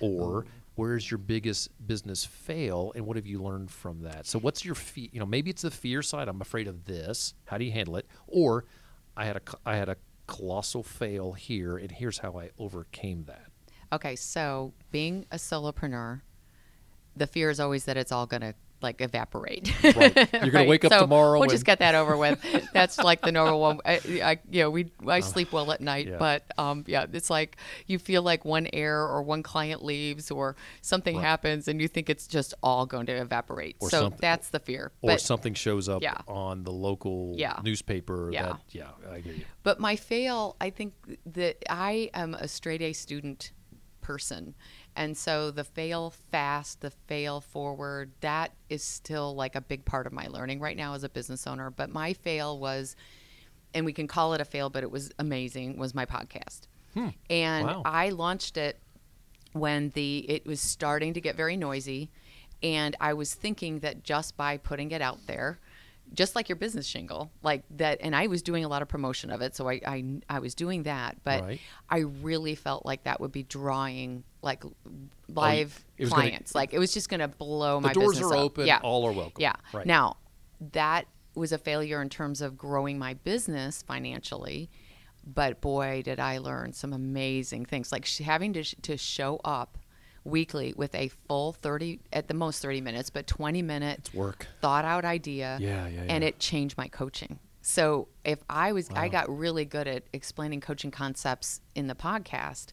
or 0.00 0.44
oh. 0.44 0.44
where's 0.74 1.10
your 1.10 1.18
biggest 1.18 1.70
business 1.86 2.24
fail, 2.24 2.92
and 2.94 3.06
what 3.06 3.16
have 3.16 3.26
you 3.26 3.42
learned 3.42 3.70
from 3.70 4.02
that?" 4.02 4.26
So, 4.26 4.38
what's 4.38 4.64
your 4.64 4.74
fear? 4.74 5.08
You 5.12 5.20
know, 5.20 5.26
maybe 5.26 5.50
it's 5.50 5.62
the 5.62 5.70
fear 5.70 6.02
side. 6.02 6.28
I'm 6.28 6.40
afraid 6.40 6.68
of 6.68 6.84
this. 6.84 7.34
How 7.44 7.58
do 7.58 7.64
you 7.64 7.72
handle 7.72 7.96
it? 7.96 8.06
Or, 8.26 8.64
I 9.16 9.24
had 9.26 9.36
a 9.36 9.42
I 9.64 9.76
had 9.76 9.88
a 9.88 9.96
colossal 10.26 10.82
fail 10.82 11.32
here, 11.32 11.76
and 11.76 11.90
here's 11.90 12.18
how 12.18 12.38
I 12.38 12.50
overcame 12.58 13.24
that. 13.24 13.46
Okay, 13.92 14.16
so 14.16 14.72
being 14.90 15.26
a 15.30 15.36
solopreneur, 15.36 16.22
the 17.14 17.26
fear 17.26 17.50
is 17.50 17.60
always 17.60 17.84
that 17.84 17.96
it's 17.98 18.10
all 18.10 18.26
going 18.26 18.40
to 18.40 18.54
like 18.82 19.00
evaporate. 19.00 19.72
Right. 19.82 20.16
You're 20.32 20.50
gonna 20.50 20.64
wake 20.68 20.84
up 20.84 20.92
So 20.92 21.00
tomorrow 21.00 21.32
We'll 21.32 21.42
and- 21.44 21.50
just 21.52 21.64
get 21.64 21.78
that 21.80 21.94
over 21.94 22.16
with. 22.16 22.38
That's 22.72 22.98
like 22.98 23.20
the 23.22 23.32
normal 23.32 23.60
one. 23.60 23.80
I, 23.84 24.00
I 24.22 24.38
you 24.50 24.62
know, 24.62 24.70
we 24.70 24.90
I 25.06 25.20
sleep 25.20 25.52
well 25.52 25.70
at 25.72 25.80
night, 25.80 26.08
yeah. 26.08 26.16
but 26.18 26.44
um, 26.58 26.84
yeah, 26.86 27.06
it's 27.12 27.30
like 27.30 27.56
you 27.86 27.98
feel 27.98 28.22
like 28.22 28.44
one 28.44 28.68
error 28.72 29.08
or 29.08 29.22
one 29.22 29.42
client 29.42 29.84
leaves 29.84 30.30
or 30.30 30.56
something 30.80 31.16
Right. 31.16 31.24
happens, 31.24 31.68
and 31.68 31.80
you 31.80 31.88
think 31.88 32.08
it's 32.10 32.26
just 32.26 32.54
all 32.62 32.86
going 32.86 33.06
to 33.06 33.12
evaporate. 33.12 33.76
Or 33.80 33.90
so 33.90 34.12
that's 34.20 34.48
the 34.50 34.58
fear. 34.60 34.92
or 35.02 35.10
But 35.12 35.20
something 35.20 35.54
shows 35.54 35.88
up 35.88 36.02
Yeah. 36.02 36.18
on 36.26 36.64
the 36.64 36.72
local 36.72 37.34
Yeah. 37.36 37.60
newspaper. 37.62 38.30
Yeah. 38.32 38.42
That, 38.46 38.60
yeah, 38.70 38.88
I 39.10 39.18
hear 39.20 39.34
you. 39.34 39.44
But 39.62 39.78
my 39.80 39.96
fail, 39.96 40.56
I 40.60 40.70
think 40.70 40.94
that 41.26 41.56
I 41.68 42.10
am 42.14 42.34
a 42.34 42.48
straight 42.48 42.82
A 42.82 42.92
student 42.92 43.52
person. 44.00 44.54
And 44.94 45.16
so 45.16 45.50
the 45.50 45.64
fail 45.64 46.10
fast, 46.30 46.80
the 46.80 46.90
fail 46.90 47.40
forward, 47.40 48.12
that 48.20 48.52
is 48.68 48.82
still 48.84 49.34
like 49.34 49.54
a 49.54 49.60
big 49.60 49.84
part 49.84 50.06
of 50.06 50.12
my 50.12 50.26
learning 50.26 50.60
right 50.60 50.76
now 50.76 50.94
as 50.94 51.02
a 51.02 51.08
business 51.08 51.46
owner. 51.46 51.70
But 51.70 51.90
my 51.90 52.12
fail 52.12 52.58
was, 52.58 52.94
and 53.72 53.86
we 53.86 53.92
can 53.92 54.06
call 54.06 54.34
it 54.34 54.40
a 54.40 54.44
fail, 54.44 54.68
but 54.68 54.82
it 54.82 54.90
was 54.90 55.10
amazing, 55.18 55.78
was 55.78 55.94
my 55.94 56.04
podcast. 56.04 56.62
Hmm. 56.94 57.08
And 57.30 57.66
Wow. 57.66 57.82
I 57.86 58.10
launched 58.10 58.56
it 58.58 58.78
when 59.52 59.90
the 59.90 60.18
it 60.28 60.46
was 60.46 60.60
starting 60.60 61.14
to 61.14 61.20
get 61.20 61.36
very 61.36 61.56
noisy 61.56 62.10
and 62.62 62.96
I 63.00 63.12
was 63.14 63.34
thinking 63.34 63.80
that 63.80 64.02
just 64.02 64.36
by 64.36 64.56
putting 64.56 64.92
it 64.92 65.02
out 65.02 65.26
there 65.26 65.58
just 66.14 66.36
like 66.36 66.48
your 66.48 66.56
business 66.56 66.86
shingle 66.86 67.30
like 67.42 67.62
that 67.70 67.98
and 68.02 68.14
I 68.14 68.26
was 68.26 68.42
doing 68.42 68.64
a 68.64 68.68
lot 68.68 68.82
of 68.82 68.88
promotion 68.88 69.30
of 69.30 69.40
it 69.40 69.56
so 69.56 69.68
I 69.68 69.80
I, 69.86 70.04
I 70.28 70.38
was 70.40 70.54
doing 70.54 70.82
that 70.82 71.16
but 71.24 71.42
Right. 71.42 71.60
I 71.88 71.98
really 72.00 72.54
felt 72.54 72.84
like 72.84 73.04
that 73.04 73.20
would 73.20 73.32
be 73.32 73.42
drawing 73.44 74.24
like 74.42 74.64
oh, 74.64 74.72
live 75.28 75.84
it 75.96 76.04
was 76.04 76.10
gonna- 76.10 76.22
clients 76.22 76.54
like 76.54 76.74
it 76.74 76.78
was 76.78 76.92
just 76.92 77.08
going 77.08 77.20
to 77.20 77.28
blow 77.28 77.76
The 77.76 77.86
my 77.88 77.92
doors 77.94 78.10
business 78.18 78.30
are 78.32 78.34
up. 78.36 78.40
open. 78.44 78.66
yeah 78.66 78.80
All 78.82 79.06
are 79.06 79.12
welcome. 79.12 79.40
yeah 79.40 79.54
Right. 79.72 79.86
now 79.86 80.16
that 80.72 81.06
was 81.34 81.52
a 81.52 81.58
failure 81.58 82.02
in 82.02 82.08
terms 82.10 82.42
of 82.42 82.58
growing 82.58 82.98
my 82.98 83.14
business 83.14 83.82
financially 83.82 84.68
but 85.24 85.60
boy 85.62 86.02
did 86.04 86.20
i 86.20 86.36
learn 86.38 86.72
some 86.74 86.92
amazing 86.92 87.64
things 87.64 87.90
like 87.92 88.06
having 88.18 88.52
to, 88.52 88.62
sh- 88.62 88.74
to 88.82 88.96
show 88.98 89.40
up 89.44 89.78
weekly 90.24 90.72
with 90.76 90.94
a 90.94 91.08
full 91.28 91.52
30 91.52 92.00
at 92.12 92.28
the 92.28 92.34
most 92.34 92.62
30 92.62 92.80
minutes 92.80 93.10
but 93.10 93.26
20 93.26 93.62
minutes 93.62 94.14
work. 94.14 94.46
thought 94.60 94.84
out 94.84 95.04
idea 95.04 95.58
Yeah, 95.60 95.88
yeah, 95.88 96.04
and 96.08 96.22
it 96.22 96.38
changed 96.38 96.76
my 96.76 96.88
coaching. 96.88 97.38
So 97.60 98.08
if 98.24 98.38
i 98.48 98.72
was 98.72 98.88
i 98.94 99.08
got 99.08 99.28
really 99.36 99.64
good 99.64 99.86
at 99.88 100.04
explaining 100.12 100.60
coaching 100.60 100.90
concepts 100.90 101.60
in 101.74 101.86
the 101.86 101.94
podcast 101.94 102.66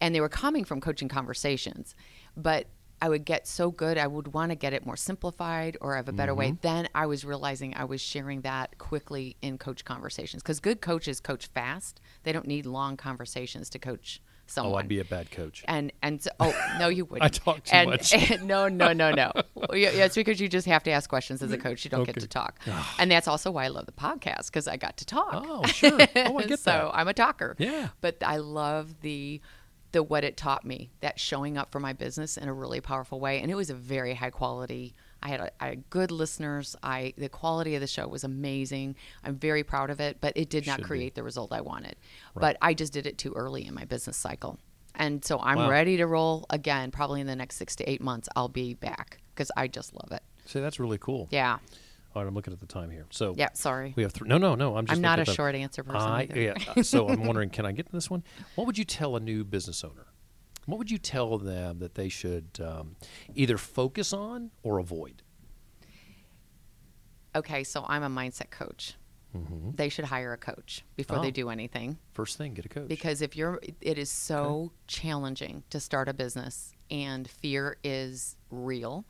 and 0.00 0.14
they 0.14 0.20
were 0.20 0.28
coming 0.28 0.64
from 0.64 0.80
coaching 0.80 1.08
conversations 1.08 1.94
but 2.36 2.66
i 3.02 3.08
would 3.08 3.24
get 3.24 3.46
so 3.46 3.70
good 3.70 3.98
i 3.98 4.06
would 4.06 4.32
want 4.34 4.50
to 4.50 4.56
get 4.56 4.72
it 4.72 4.84
more 4.86 4.96
simplified 4.96 5.76
or 5.80 5.96
have 5.96 6.08
a 6.08 6.12
better 6.12 6.34
way. 6.34 6.48
Mm-hmm. 6.48 6.60
then 6.62 6.88
i 6.94 7.06
was 7.06 7.24
realizing 7.24 7.74
i 7.74 7.84
was 7.84 8.00
sharing 8.00 8.40
that 8.42 8.78
quickly 8.78 9.36
in 9.42 9.58
coach 9.58 9.84
conversations 9.84 10.42
because 10.42 10.60
good 10.60 10.80
coaches 10.80 11.20
coach 11.20 11.46
fast. 11.48 12.00
They 12.22 12.32
don't 12.32 12.46
need 12.46 12.66
long 12.66 12.96
conversations 12.96 13.68
to 13.70 13.78
coach 13.78 14.20
someone 14.50 14.74
Oh, 14.74 14.76
I'd 14.78 14.88
be 14.88 15.00
a 15.00 15.04
bad 15.04 15.30
coach. 15.30 15.64
and 15.68 15.92
and 16.02 16.20
so, 16.22 16.30
oh 16.40 16.54
no, 16.78 16.88
you 16.88 17.04
wouldn't. 17.10 17.22
I 17.24 17.28
talk 17.28 17.64
too 17.64 17.74
and, 17.74 17.90
much. 17.90 18.12
and- 18.12 18.42
no, 18.46 18.68
no, 18.68 18.92
no, 18.92 19.10
no. 19.12 19.32
Well, 19.54 19.76
yeah, 19.76 19.90
yeah, 19.92 20.04
it's 20.06 20.14
because 20.14 20.40
you 20.40 20.48
just 20.48 20.66
have 20.66 20.82
to 20.84 20.90
ask 20.90 21.08
questions 21.08 21.42
as 21.42 21.52
a 21.52 21.58
coach. 21.58 21.84
You 21.84 21.90
don't 21.90 22.04
get 22.04 22.18
to 22.18 22.26
talk, 22.26 22.58
and 22.98 23.10
that's 23.10 23.28
also 23.28 23.50
why 23.50 23.64
I 23.66 23.68
love 23.68 23.86
the 23.86 23.92
podcast 23.92 24.46
because 24.46 24.66
I 24.66 24.76
got 24.76 24.96
to 24.98 25.04
talk. 25.06 25.44
Oh, 25.46 25.64
sure. 25.66 25.92
Oh, 26.16 26.38
I 26.38 26.40
get 26.42 26.48
that. 26.50 26.58
so 26.60 26.70
that. 26.70 26.90
I'm 26.94 27.08
a 27.08 27.14
talker. 27.14 27.56
Yeah. 27.58 27.88
but 28.00 28.16
I 28.24 28.38
love 28.38 29.00
the 29.02 29.40
the 29.92 30.02
what 30.02 30.24
it 30.24 30.36
taught 30.36 30.64
me 30.64 30.90
that 31.00 31.18
showing 31.20 31.58
up 31.58 31.72
for 31.72 31.80
my 31.80 31.92
business 31.92 32.36
in 32.36 32.48
a 32.48 32.52
really 32.54 32.80
powerful 32.80 33.20
way, 33.20 33.40
and 33.40 33.50
it 33.50 33.54
was 33.54 33.70
a 33.70 33.74
very 33.74 34.14
high 34.14 34.30
quality. 34.30 34.94
I 35.22 35.28
had, 35.28 35.40
a, 35.40 35.50
I 35.62 35.66
had 35.68 35.90
good 35.90 36.10
listeners. 36.10 36.76
I 36.82 37.12
the 37.18 37.28
quality 37.28 37.74
of 37.74 37.80
the 37.80 37.86
show 37.86 38.08
was 38.08 38.24
amazing. 38.24 38.96
I'm 39.24 39.36
very 39.36 39.62
proud 39.62 39.90
of 39.90 40.00
it, 40.00 40.18
but 40.20 40.32
it 40.36 40.48
did 40.50 40.66
not 40.66 40.76
Should 40.76 40.84
be. 40.84 40.88
create 40.88 41.14
the 41.14 41.22
result 41.22 41.52
I 41.52 41.60
wanted. 41.60 41.96
But 42.34 42.56
I 42.62 42.72
just 42.74 42.92
did 42.92 43.06
it 43.06 43.18
too 43.18 43.32
early 43.34 43.66
in 43.66 43.74
my 43.74 43.84
business 43.84 44.16
cycle. 44.16 44.58
And 44.94 45.24
so 45.24 45.38
I'm 45.40 45.58
Wow. 45.58 45.70
ready 45.70 45.96
to 45.98 46.06
roll 46.06 46.46
again. 46.50 46.90
Probably 46.90 47.20
in 47.20 47.26
the 47.26 47.36
next 47.36 47.56
six 47.56 47.76
to 47.76 47.88
eight 47.88 48.00
months, 48.00 48.28
I'll 48.34 48.48
be 48.48 48.74
back 48.74 49.18
because 49.34 49.50
I 49.56 49.68
just 49.68 49.94
love 49.94 50.10
it. 50.12 50.22
See, 50.46 50.60
that's 50.60 50.80
really 50.80 50.98
cool. 50.98 51.28
Yeah. 51.30 51.58
All 52.12 52.22
right, 52.22 52.28
I'm 52.28 52.34
looking 52.34 52.52
at 52.52 52.58
the 52.58 52.66
time 52.66 52.90
here. 52.90 53.06
So 53.10 53.34
Yeah. 53.36 53.50
Sorry. 53.52 53.92
we 53.96 54.02
have 54.02 54.12
three. 54.12 54.28
No, 54.28 54.36
no, 54.36 54.56
no. 54.56 54.76
I'm 54.76 54.84
just. 54.86 54.96
I'm 54.96 55.00
not 55.02 55.20
a 55.20 55.24
short 55.24 55.54
answer 55.54 55.84
person. 55.84 56.00
I, 56.00 56.28
yeah. 56.34 56.82
So 56.82 57.08
I'm 57.08 57.22
wondering, 57.24 57.50
can 57.50 57.64
I 57.66 57.72
get 57.72 57.86
to 57.86 57.92
this 57.92 58.10
one? 58.10 58.24
What 58.56 58.66
would 58.66 58.76
you 58.78 58.84
tell 58.84 59.14
a 59.14 59.20
new 59.20 59.44
business 59.44 59.84
owner? 59.84 60.06
What 60.66 60.78
would 60.78 60.90
you 60.90 60.98
tell 60.98 61.38
them 61.38 61.78
that 61.80 61.94
they 61.94 62.08
should 62.08 62.60
um, 62.64 62.96
either 63.34 63.56
focus 63.58 64.12
on 64.12 64.50
or 64.62 64.78
avoid? 64.78 65.22
Okay. 67.34 67.64
So 67.64 67.84
I'm 67.88 68.02
a 68.02 68.08
mindset 68.08 68.50
coach. 68.50 68.94
They 69.76 69.88
should 69.88 70.06
hire 70.06 70.32
a 70.32 70.36
coach 70.36 70.84
before 70.96 71.14
Mm-hmm. 71.16 71.20
Oh. 71.20 71.24
they 71.24 71.30
do 71.30 71.50
anything. 71.50 71.98
First 72.14 72.36
thing, 72.36 72.52
get 72.54 72.64
a 72.64 72.68
coach. 72.68 72.88
because 72.88 73.22
if 73.22 73.36
you're 73.36 73.60
it 73.80 73.96
is 73.96 74.10
so 74.10 74.72
challenging 74.88 75.62
to 75.70 75.78
start 75.78 76.08
a 76.08 76.12
business 76.12 76.72
and 76.90 77.30
fear 77.30 77.76
is 77.84 78.36
real 78.50 79.04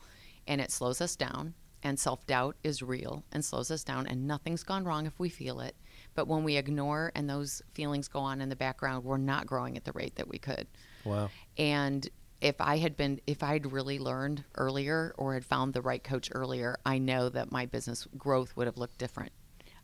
and 0.46 0.60
it 0.60 0.70
slows 0.70 1.00
us 1.00 1.16
down 1.16 1.54
and 1.82 1.98
self-doubt 1.98 2.54
is 2.62 2.82
real 2.82 3.24
and 3.32 3.42
slows 3.42 3.70
us 3.70 3.82
down 3.82 4.06
and 4.06 4.26
nothing's 4.26 4.62
gone 4.62 4.84
wrong 4.84 5.06
if 5.06 5.18
we 5.18 5.30
feel 5.30 5.58
it 5.60 5.74
but 6.14 6.28
when 6.28 6.44
we 6.44 6.58
ignore 6.58 7.10
and 7.14 7.30
those 7.30 7.62
feelings 7.72 8.06
go 8.06 8.20
on 8.20 8.42
in 8.42 8.50
the 8.50 8.56
background 8.56 9.02
we're 9.02 9.16
not 9.16 9.46
growing 9.46 9.74
at 9.78 9.84
the 9.84 9.92
rate 9.92 10.16
that 10.16 10.28
we 10.28 10.38
could 10.38 10.66
wow. 11.04 11.30
and 11.56 12.08
if 12.40 12.60
I 12.60 12.78
had 12.78 12.96
been, 12.96 13.20
if 13.26 13.42
I 13.42 13.52
had 13.52 13.70
really 13.70 13.98
learned 13.98 14.44
earlier 14.54 15.14
or 15.18 15.34
had 15.34 15.44
found 15.44 15.74
the 15.74 15.82
right 15.82 16.02
coach 16.02 16.30
earlier, 16.34 16.78
I 16.86 16.98
know 16.98 17.28
that 17.28 17.52
my 17.52 17.66
business 17.66 18.06
growth 18.16 18.56
would 18.56 18.66
have 18.66 18.78
looked 18.78 18.98
different 18.98 19.32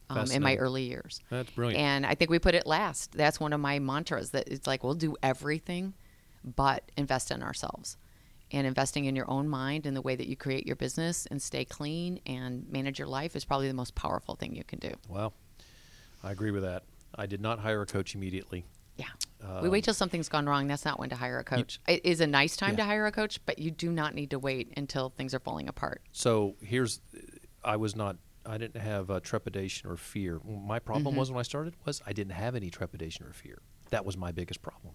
um, 0.09 0.31
in 0.31 0.43
my 0.43 0.57
early 0.57 0.85
years. 0.85 1.21
That's 1.31 1.51
brilliant. 1.51 1.83
And 1.83 2.07
I 2.07 2.15
think 2.15 2.31
we 2.31 2.39
put 2.39 2.55
it 2.55 2.67
last. 2.67 3.13
That's 3.13 3.39
one 3.39 3.53
of 3.53 3.61
my 3.61 3.79
mantras 3.79 4.31
that 4.31 4.49
it's 4.49 4.67
like, 4.67 4.85
we'll 4.85 4.95
do 4.95 5.17
everything 5.23 5.95
but 6.45 6.91
invest 6.97 7.31
in 7.31 7.43
ourselves. 7.43 7.97
And 8.53 8.65
investing 8.65 9.07
in 9.07 9.17
your 9.17 9.29
own 9.29 9.49
mind 9.49 9.87
and 9.87 9.97
the 9.97 10.01
way 10.01 10.15
that 10.15 10.29
you 10.29 10.37
create 10.37 10.69
your 10.69 10.77
business 10.77 11.27
and 11.27 11.43
stay 11.43 11.65
clean 11.65 12.21
and 12.27 12.71
manage 12.71 12.97
your 12.97 13.09
life 13.09 13.35
is 13.35 13.45
probably 13.45 13.67
the 13.67 13.75
most 13.75 13.97
powerful 13.97 14.37
thing 14.37 14.55
you 14.55 14.63
can 14.63 14.79
do. 14.79 14.93
Wow. 15.09 15.33
I 16.23 16.31
agree 16.31 16.53
with 16.53 16.63
that. 16.63 16.85
I 17.17 17.27
did 17.27 17.41
not 17.41 17.59
hire 17.59 17.83
a 17.83 17.87
coach 17.87 18.15
immediately. 18.15 18.65
Yeah. 18.97 19.61
we 19.63 19.69
wait 19.69 19.85
till 19.85 19.95
something's 19.95 20.29
gone 20.29 20.47
wrong. 20.47 20.67
That's 20.67 20.85
not 20.85 20.99
when 20.99 21.11
to 21.11 21.17
hire 21.17 21.39
a 21.39 21.45
coach. 21.45 21.79
It 21.87 22.05
is 22.05 22.21
a 22.21 22.27
nice 22.27 22.57
time 22.57 22.71
Yeah. 22.71 22.77
to 22.77 22.85
hire 22.85 23.07
a 23.07 23.13
coach, 23.13 23.39
but 23.47 23.59
you 23.59 23.71
do 23.71 23.91
not 23.93 24.15
need 24.15 24.31
to 24.31 24.39
wait 24.39 24.73
until 24.77 25.11
things 25.11 25.35
are 25.35 25.39
falling 25.41 25.69
apart. 25.69 26.03
So 26.13 26.57
here's, 26.63 27.01
I 27.65 27.77
was 27.77 27.95
not, 27.95 28.17
I 28.47 28.59
didn't 28.59 28.81
have 28.81 29.11
uh, 29.11 29.21
trepidation 29.21 29.91
or 29.91 29.97
fear. 29.97 30.41
My 30.45 30.79
problem 30.79 31.13
Mm-hmm. 31.13 31.19
was 31.21 31.31
when 31.31 31.41
I 31.41 31.43
started 31.43 31.75
was 31.85 32.01
I 32.07 32.13
didn't 32.13 32.33
have 32.33 32.55
any 32.55 32.71
trepidation 32.71 33.27
or 33.27 33.33
fear. 33.33 33.59
That 33.91 34.05
was 34.05 34.17
my 34.17 34.33
biggest 34.33 34.63
problem. 34.63 34.95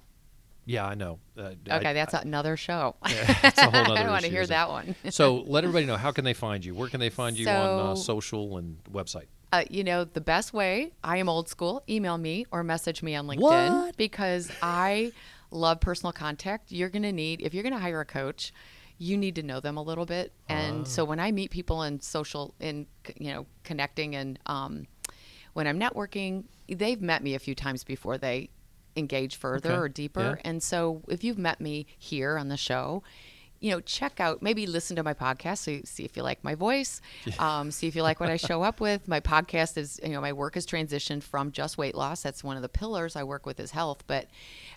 Yeah, 0.66 0.86
I 0.86 0.94
know. 0.96 1.20
Uh, 1.38 1.54
Okay, 1.70 1.90
I- 1.90 1.94
that's 1.94 2.14
another 2.14 2.56
show. 2.58 2.96
that's 3.42 3.58
a 3.58 3.70
whole 3.70 3.92
I 3.98 4.04
don't 4.04 4.10
want 4.12 4.24
to 4.26 4.30
hear 4.30 4.46
that 4.48 4.70
one. 4.70 4.96
so 5.10 5.36
let 5.48 5.64
everybody 5.64 5.86
know 5.86 5.98
how 5.98 6.12
can 6.12 6.24
they 6.24 6.34
find 6.34 6.64
you? 6.64 6.74
Where 6.76 6.88
can 6.90 7.00
they 7.00 7.10
find 7.10 7.38
you 7.38 7.48
on 7.50 7.92
uh, 7.92 7.96
social 7.96 8.58
and 8.58 8.78
website? 8.92 9.26
Uh, 9.54 9.64
you 9.70 9.84
know, 9.84 10.06
the 10.06 10.22
best 10.22 10.54
way, 10.54 10.94
I 11.04 11.18
am 11.18 11.28
old 11.28 11.50
school, 11.50 11.84
email 11.90 12.18
me 12.18 12.46
or 12.52 12.64
message 12.64 13.04
me 13.04 13.16
on 13.16 13.28
LinkedIn 13.28 13.74
What? 13.74 13.98
because 13.98 14.50
I 14.62 15.12
love 15.52 15.82
personal 15.82 16.14
contact. 16.14 16.72
You're 16.72 16.88
going 16.90 17.04
to 17.04 17.12
need, 17.12 17.42
if 17.42 17.54
you're 17.54 17.64
going 17.64 17.74
to 17.74 17.80
hire 17.80 18.00
a 18.00 18.06
coach, 18.06 18.54
you 18.98 19.18
need 19.18 19.36
to 19.36 19.44
know 19.44 19.60
them 19.60 19.76
a 19.76 19.84
little 19.84 20.06
bit. 20.06 20.32
And 20.48 20.82
Ah. 20.82 20.90
so 20.90 21.04
when 21.04 21.20
I 21.20 21.32
meet 21.34 21.52
people 21.52 21.84
in 21.84 22.00
social, 22.00 22.54
in, 22.62 22.88
you 23.18 23.34
know, 23.34 23.46
connecting 23.66 24.16
and 24.16 24.40
um, 24.46 24.88
when 25.54 25.68
I'm 25.68 25.78
networking, 25.80 26.46
they've 26.70 27.02
met 27.02 27.22
me 27.22 27.36
a 27.36 27.40
few 27.40 27.54
times 27.56 27.84
before 27.84 28.18
they 28.18 28.52
engage 28.96 29.36
further 29.36 29.72
Okay. 29.72 29.78
or 29.80 29.90
deeper. 29.90 30.40
Yeah. 30.42 30.50
And 30.50 30.64
so 30.64 31.02
if 31.10 31.26
you've 31.26 31.38
met 31.38 31.60
me 31.60 31.88
here 31.98 32.38
on 32.38 32.48
the 32.48 32.58
show, 32.58 33.04
you 33.62 33.72
know, 33.72 33.80
check 33.80 34.20
out, 34.20 34.42
maybe 34.42 34.66
listen 34.68 34.96
to 34.98 35.04
my 35.04 35.14
podcast, 35.14 35.60
so 35.60 35.72
you 35.72 35.82
see 35.86 36.04
if 36.04 36.18
you 36.18 36.24
like 36.24 36.44
my 36.44 36.56
voice, 36.56 37.00
um, 37.40 37.72
see 37.72 37.88
if 37.88 37.96
you 37.96 38.02
like 38.04 38.20
what 38.20 38.30
I 38.30 38.36
show 38.38 38.64
up 38.64 38.80
with. 38.82 39.08
My 39.08 39.20
podcast 39.20 39.78
is, 39.78 40.00
you 40.04 40.10
know, 40.10 40.20
my 40.20 40.34
work 40.34 40.56
has 40.56 40.66
transitioned 40.66 41.22
from 41.24 41.52
just 41.52 41.78
weight 41.78 41.94
loss. 41.96 42.24
That's 42.24 42.44
one 42.44 42.56
of 42.56 42.64
the 42.64 42.70
pillars 42.70 43.16
I 43.16 43.24
work 43.24 43.46
with 43.46 43.60
is 43.60 43.72
health, 43.72 44.04
but, 44.08 44.28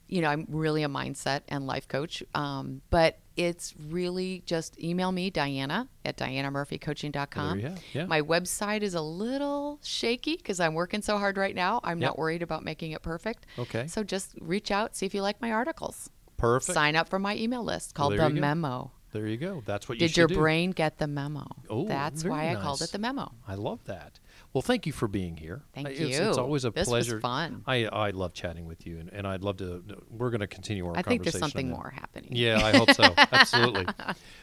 you 0.07 0.21
know, 0.21 0.29
I'm 0.29 0.47
really 0.51 0.83
a 0.83 0.89
mindset 0.89 1.41
and 1.49 1.67
life 1.67 1.89
coach. 1.89 2.23
Um, 2.35 2.83
but 2.91 3.19
it's 3.37 3.75
really 3.89 4.43
just 4.47 4.79
email 4.81 5.11
me, 5.11 5.29
Diana 5.31 5.89
at 6.05 6.17
dianamurphycoaching.com. 6.19 7.61
Go. 7.61 7.75
Yeah. 7.93 8.07
My 8.07 8.21
website 8.23 8.83
is 8.83 8.95
a 8.95 9.01
little 9.01 9.79
shaky 9.83 10.37
because 10.37 10.61
I'm 10.61 10.75
working 10.75 11.03
so 11.03 11.19
hard 11.19 11.37
right 11.37 11.55
now. 11.55 11.81
I'm 11.83 12.01
Yep. 12.01 12.09
not 12.11 12.19
worried 12.19 12.43
about 12.43 12.65
making 12.65 12.93
it 12.93 13.03
perfect. 13.03 13.47
Okay. 13.59 13.87
So 13.87 14.05
just 14.05 14.35
reach 14.41 14.71
out, 14.71 14.95
see 14.95 15.07
if 15.07 15.15
you 15.15 15.23
like 15.23 15.41
my 15.41 15.51
articles. 15.53 16.11
Perfect. 16.37 16.75
Sign 16.75 16.97
up 16.97 17.09
for 17.09 17.19
my 17.19 17.37
email 17.37 17.63
list 17.65 17.95
called 17.95 18.13
there 18.13 18.19
The. 18.19 18.41
Memo. 18.41 18.91
There 19.13 19.27
you 19.29 19.37
go. 19.37 19.63
That's 19.65 19.89
what 19.89 20.01
you 20.01 20.09
Did 20.09 20.17
your 20.17 20.27
do. 20.27 20.35
brain 20.35 20.73
get 20.73 20.99
the 20.99 21.07
memo? 21.07 21.47
Oh, 21.71 21.87
That's 21.87 22.25
why 22.25 22.51
I 22.51 22.57
called 22.57 22.83
it 22.83 22.91
the 22.91 22.99
memo. 22.99 23.33
I 23.47 23.55
love 23.55 23.85
that. 23.85 24.19
Well, 24.53 24.63
thank 24.63 24.87
you 24.87 24.93
for 24.93 25.09
being 25.09 25.37
here. 25.37 25.63
Thank 25.75 25.89
it's, 25.89 26.01
you. 26.01 26.07
It's 26.09 26.39
always 26.39 26.65
a 26.65 26.71
This 26.71 26.89
was 26.89 27.07
pleasure. 27.07 27.21
fun. 27.21 27.63
I 27.67 27.87
I 27.87 28.11
love 28.11 28.35
chatting 28.35 28.67
with 28.67 28.87
you, 28.87 28.99
and, 28.99 29.13
and 29.13 29.27
I'd 29.27 29.43
love 29.43 29.57
to. 29.59 29.83
We're 30.11 30.31
going 30.31 30.41
to 30.41 30.47
continue 30.47 30.87
our 30.87 30.97
I 30.97 31.03
think 31.03 31.23
there's 31.23 31.35
conversation 31.35 31.51
something 31.51 31.67
and- 31.67 31.75
more 31.77 31.91
happening. 31.91 32.31
Yeah, 32.33 32.65
I 32.65 32.77
hope 32.77 32.93
so. 32.93 33.03
Absolutely. 33.33 33.87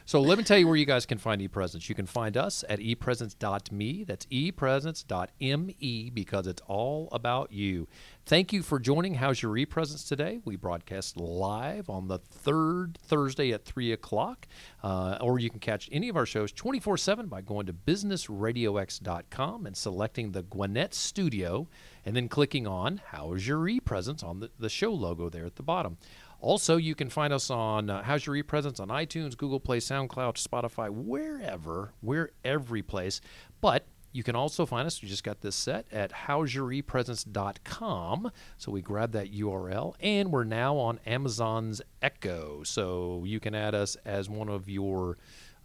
So 0.05 0.19
let 0.21 0.37
me 0.37 0.43
tell 0.43 0.57
you 0.57 0.67
where 0.67 0.75
you 0.75 0.85
guys 0.85 1.05
can 1.05 1.17
find 1.17 1.41
ePresence. 1.41 1.87
You 1.87 1.95
can 1.95 2.05
find 2.05 2.35
us 2.35 2.63
at 2.67 2.79
epresence.me. 2.79 4.03
That's 4.03 4.25
epresence.me 4.31 6.11
because 6.13 6.47
it's 6.47 6.61
all 6.67 7.07
about 7.11 7.51
you. 7.51 7.87
Thank 8.25 8.53
you 8.53 8.61
for 8.61 8.79
joining 8.79 9.15
How's 9.15 9.41
Your 9.41 9.53
ePresence 9.55 10.07
today. 10.07 10.39
We 10.45 10.55
broadcast 10.55 11.17
live 11.17 11.89
on 11.89 12.07
the 12.07 12.19
third 12.19 12.97
Thursday 13.01 13.51
at 13.51 13.65
3 13.65 13.91
o'clock. 13.93 14.47
Uh, 14.83 15.17
or 15.21 15.39
you 15.39 15.49
can 15.49 15.59
catch 15.59 15.89
any 15.91 16.07
of 16.09 16.15
our 16.15 16.25
shows 16.25 16.51
24 16.51 16.97
7 16.97 17.27
by 17.27 17.41
going 17.41 17.65
to 17.65 17.73
businessradiox.com 17.73 19.65
and 19.65 19.75
selecting 19.81 20.31
the 20.31 20.43
Gwinnett 20.43 20.93
Studio 20.93 21.67
and 22.05 22.15
then 22.15 22.29
clicking 22.29 22.67
on 22.67 23.01
How's 23.07 23.47
Your 23.47 23.67
E-Presence 23.67 24.23
on 24.23 24.39
the, 24.39 24.51
the 24.59 24.69
show 24.69 24.91
logo 24.91 25.29
there 25.29 25.45
at 25.45 25.55
the 25.55 25.63
bottom. 25.63 25.97
Also, 26.39 26.77
you 26.77 26.95
can 26.95 27.09
find 27.09 27.33
us 27.33 27.49
on 27.49 27.89
uh, 27.89 28.03
How's 28.03 28.25
Your 28.25 28.35
E-Presence 28.35 28.79
on 28.79 28.87
iTunes, 28.87 29.37
Google 29.37 29.59
Play, 29.59 29.79
SoundCloud, 29.79 30.41
Spotify, 30.41 30.89
wherever. 30.89 31.93
We're 32.01 32.31
every 32.43 32.81
place. 32.81 33.21
But 33.59 33.85
you 34.11 34.23
can 34.23 34.35
also 34.35 34.65
find 34.65 34.85
us, 34.85 35.01
we 35.01 35.07
just 35.07 35.23
got 35.23 35.39
this 35.41 35.55
set, 35.55 35.85
at 35.91 36.11
howsyourepresence.com. 36.11 38.31
So 38.57 38.71
we 38.71 38.81
grab 38.81 39.13
that 39.13 39.33
URL, 39.33 39.95
and 40.01 40.31
we're 40.31 40.43
now 40.43 40.75
on 40.77 40.99
Amazon's 41.05 41.81
Echo. 42.01 42.63
So 42.63 43.23
you 43.25 43.39
can 43.39 43.55
add 43.55 43.75
us 43.75 43.95
as 44.03 44.29
one 44.29 44.49
of 44.49 44.67
your, 44.67 45.17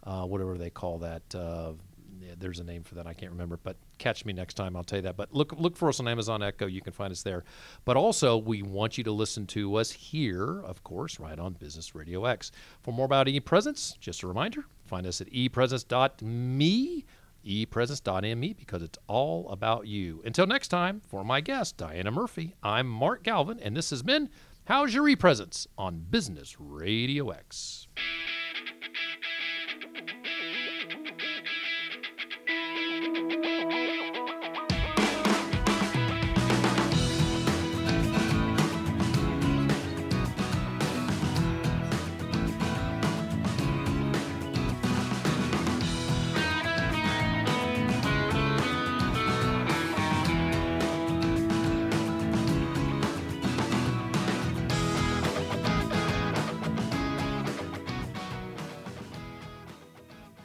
uh, 0.03 0.23
whatever 0.25 0.57
they 0.57 0.69
call 0.69 0.99
that. 0.99 1.35
Uh, 1.35 1.73
yeah, 2.27 2.33
there's 2.37 2.59
a 2.59 2.63
name 2.63 2.83
for 2.83 2.95
that. 2.95 3.07
I 3.07 3.13
can't 3.13 3.31
remember, 3.31 3.57
but 3.63 3.77
catch 3.99 4.25
me 4.25 4.33
next 4.33 4.55
time. 4.55 4.75
I'll 4.75 4.83
tell 4.83 4.97
you 4.97 5.03
that. 5.03 5.15
But 5.15 5.33
look, 5.33 5.53
look 5.57 5.77
for 5.77 5.87
us 5.87 5.99
on 5.99 6.07
Amazon 6.07 6.43
Echo. 6.43 6.65
You 6.65 6.81
can 6.81 6.91
find 6.91 7.11
us 7.11 7.23
there. 7.23 7.45
But 7.85 7.95
also, 7.95 8.37
we 8.37 8.61
want 8.61 8.97
you 8.97 9.03
to 9.05 9.11
listen 9.11 9.47
to 9.47 9.75
us 9.75 9.91
here, 9.91 10.61
of 10.61 10.83
course, 10.83 11.19
right 11.19 11.39
on 11.39 11.53
Business 11.53 11.95
Radio 11.95 12.25
X. 12.25 12.51
For 12.81 12.91
more 12.91 13.05
about 13.05 13.27
ePresence, 13.27 13.97
just 13.99 14.23
a 14.23 14.27
reminder: 14.27 14.65
find 14.85 15.07
us 15.07 15.21
at 15.21 15.29
epresence.me, 15.33 17.05
epresence.me, 17.45 18.53
because 18.53 18.81
it's 18.81 18.99
all 19.07 19.49
about 19.49 19.87
you. 19.87 20.21
Until 20.25 20.47
next 20.47 20.67
time, 20.67 21.01
for 21.07 21.23
my 21.23 21.39
guest 21.39 21.77
Diana 21.77 22.11
Murphy, 22.11 22.55
I'm 22.61 22.87
Mark 22.87 23.23
Galvin, 23.23 23.59
and 23.61 23.77
this 23.77 23.89
has 23.91 24.03
been 24.03 24.29
How's 24.65 24.93
Your 24.93 25.05
ePresence 25.05 25.65
on 25.77 26.05
Business 26.09 26.59
Radio 26.59 27.29
X. 27.29 27.87